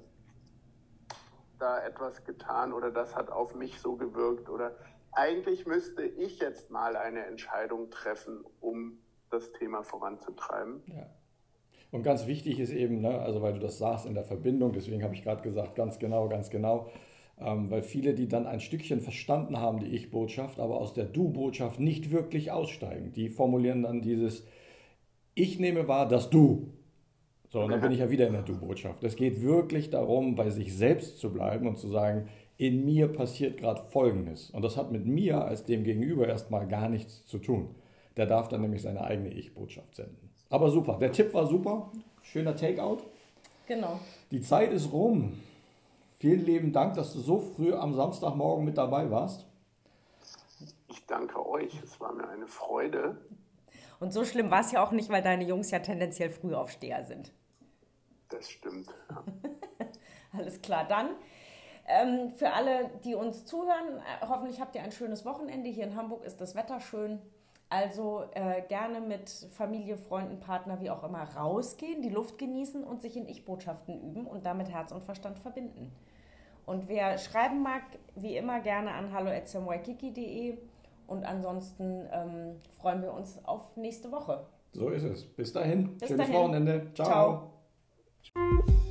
da 1.59 1.83
etwas 1.85 2.25
getan 2.25 2.73
oder 2.73 2.91
das 2.91 3.17
hat 3.17 3.31
auf 3.31 3.55
mich 3.55 3.81
so 3.81 3.97
gewirkt 3.97 4.49
oder 4.49 4.77
eigentlich 5.13 5.67
müsste 5.67 6.03
ich 6.03 6.39
jetzt 6.39 6.71
mal 6.71 6.97
eine 6.97 7.27
Entscheidung 7.27 7.91
treffen, 7.91 8.45
um 8.61 8.99
das 9.31 9.53
Thema 9.53 9.83
voranzutreiben. 9.83 10.83
Ja. 10.87 11.07
Und 11.91 12.03
ganz 12.03 12.27
wichtig 12.27 12.59
ist 12.59 12.73
eben, 12.73 13.01
ne, 13.01 13.21
also 13.21 13.43
weil 13.43 13.53
du 13.53 13.61
das 13.61 13.79
sagst 13.79 14.07
in 14.07 14.15
der 14.15 14.25
Verbindung, 14.25 14.73
deswegen 14.73 15.03
habe 15.03 15.15
ich 15.15 15.23
gerade 15.23 15.43
gesagt, 15.43 15.75
ganz 15.75 15.99
genau, 15.99 16.29
ganz 16.29 16.49
genau, 16.49 16.91
ähm, 17.45 17.71
weil 17.71 17.83
viele, 17.83 18.15
die 18.15 18.29
dann 18.29 18.47
ein 18.47 18.61
Stückchen 18.61 19.01
verstanden 19.01 19.59
haben, 19.59 19.81
die 19.81 19.95
Ich-Botschaft, 19.95 20.59
aber 20.59 20.81
aus 20.81 20.95
der 20.95 21.05
Du-Botschaft 21.05 21.81
nicht 21.81 22.11
wirklich 22.11 22.51
aussteigen, 22.51 23.13
die 23.13 23.29
formulieren 23.29 23.83
dann 23.83 24.03
dieses 24.03 24.47
Ich 25.35 25.59
nehme 25.59 25.89
wahr, 25.89 26.09
dass 26.09 26.31
du. 26.31 26.73
So, 27.51 27.61
und 27.61 27.71
dann 27.71 27.83
bin 27.83 27.93
ich 27.93 27.99
ja 27.99 28.11
wieder 28.11 28.27
in 28.27 28.33
der 28.33 28.43
Du-Botschaft. 28.43 29.05
Es 29.05 29.17
geht 29.17 29.43
wirklich 29.43 29.91
darum, 29.91 30.37
bei 30.37 30.49
sich 30.49 30.75
selbst 30.75 31.19
zu 31.19 31.33
bleiben 31.33 31.67
und 31.67 31.77
zu 31.77 31.89
sagen, 31.89 32.29
in 32.57 32.85
mir 32.85 33.09
passiert 33.09 33.59
gerade 33.59 33.83
Folgendes. 33.91 34.51
Und 34.51 34.63
das 34.63 34.77
hat 34.77 34.93
mit 34.93 35.05
mir 35.05 35.45
als 35.45 35.65
dem 35.65 35.85
Gegenüber 35.85 36.29
erstmal 36.29 36.67
gar 36.67 36.89
nichts 36.89 37.27
zu 37.27 37.39
tun. 37.39 37.75
Der 38.17 38.27
darf 38.27 38.49
dann 38.49 38.61
nämlich 38.61 38.83
seine 38.83 39.03
eigene 39.05 39.31
Ich-Botschaft 39.31 39.97
senden. 39.97 40.31
Aber 40.49 40.71
super, 40.71 40.99
der 41.01 41.13
Tipp 41.13 41.35
war 41.35 41.47
super. 41.47 41.91
Schöner 42.23 42.55
Takeout. 42.55 42.99
Genau. 43.67 43.99
Die 44.31 44.41
Zeit 44.41 44.73
ist 44.73 44.93
rum. 44.93 45.33
Vielen 46.23 46.47
lieben 46.47 46.73
Dank, 46.73 46.95
dass 46.95 47.13
du 47.15 47.19
so 47.19 47.41
früh 47.41 47.75
am 47.75 47.95
Samstagmorgen 47.95 48.65
mit 48.65 48.79
dabei 48.79 49.11
warst. 49.11 49.45
Ich 50.87 51.05
danke 51.07 51.45
euch. 51.45 51.77
Es 51.83 51.99
war 51.99 52.13
mir 52.13 52.29
eine 52.29 52.47
Freude. 52.47 53.17
Und 53.99 54.13
so 54.13 54.25
schlimm 54.25 54.49
war 54.49 54.61
es 54.61 54.71
ja 54.71 54.87
auch 54.87 54.93
nicht, 54.93 55.09
weil 55.09 55.21
deine 55.21 55.43
Jungs 55.43 55.73
ja 55.73 55.81
tendenziell 55.81 56.31
Frühaufsteher 56.31 57.03
sind. 57.03 57.33
Das 58.29 58.49
stimmt. 58.49 58.87
Ja. 59.11 59.25
Alles 60.39 60.63
klar, 60.63 60.87
dann 60.89 61.09
ähm, 61.89 62.31
für 62.31 62.53
alle, 62.53 62.93
die 63.05 63.17
uns 63.17 63.45
zuhören, 63.45 63.99
äh, 63.99 64.25
hoffentlich 64.29 64.61
habt 64.61 64.77
ihr 64.77 64.83
ein 64.85 64.93
schönes 64.93 65.25
Wochenende. 65.25 65.71
Hier 65.71 65.83
in 65.83 65.97
Hamburg 65.97 66.23
ist 66.23 66.41
das 66.41 66.55
Wetter 66.55 66.79
schön. 66.79 67.21
Also 67.69 68.27
äh, 68.35 68.63
gerne 68.69 69.01
mit 69.01 69.29
Familie, 69.29 69.97
Freunden, 69.97 70.39
Partner, 70.39 70.81
wie 70.81 70.91
auch 70.91 71.03
immer, 71.03 71.25
rausgehen, 71.35 72.01
die 72.01 72.11
Luft 72.11 72.39
genießen 72.39 72.85
und 72.85 73.03
sich 73.03 73.17
in 73.17 73.27
Ich-Botschaften 73.27 74.01
üben 74.01 74.29
und 74.29 74.47
damit 74.47 74.71
Herz 74.71 74.93
und 74.93 75.03
Verstand 75.03 75.41
verbinden. 75.41 75.91
Und 76.67 76.89
wer 76.89 77.19
schreiben 77.19 77.63
mag, 77.63 77.83
wie 78.15 78.37
immer 78.37 78.61
gerne 78.61 78.93
an 78.93 79.13
hallo.smykiki.de 79.13 80.59
und 81.07 81.25
ansonsten 81.25 82.07
ähm, 82.13 82.61
freuen 82.81 83.03
wir 83.03 83.13
uns 83.13 83.45
auf 83.45 83.77
nächste 83.77 84.11
Woche. 84.13 84.47
So 84.73 84.89
ist 84.89 85.03
es. 85.03 85.25
Bis 85.25 85.53
dahin. 85.53 85.99
Bis 85.99 86.09
Schönes 86.09 86.27
dahin. 86.27 86.43
Wochenende. 86.43 86.87
Ciao. 86.95 87.53
Ciao. 88.23 88.83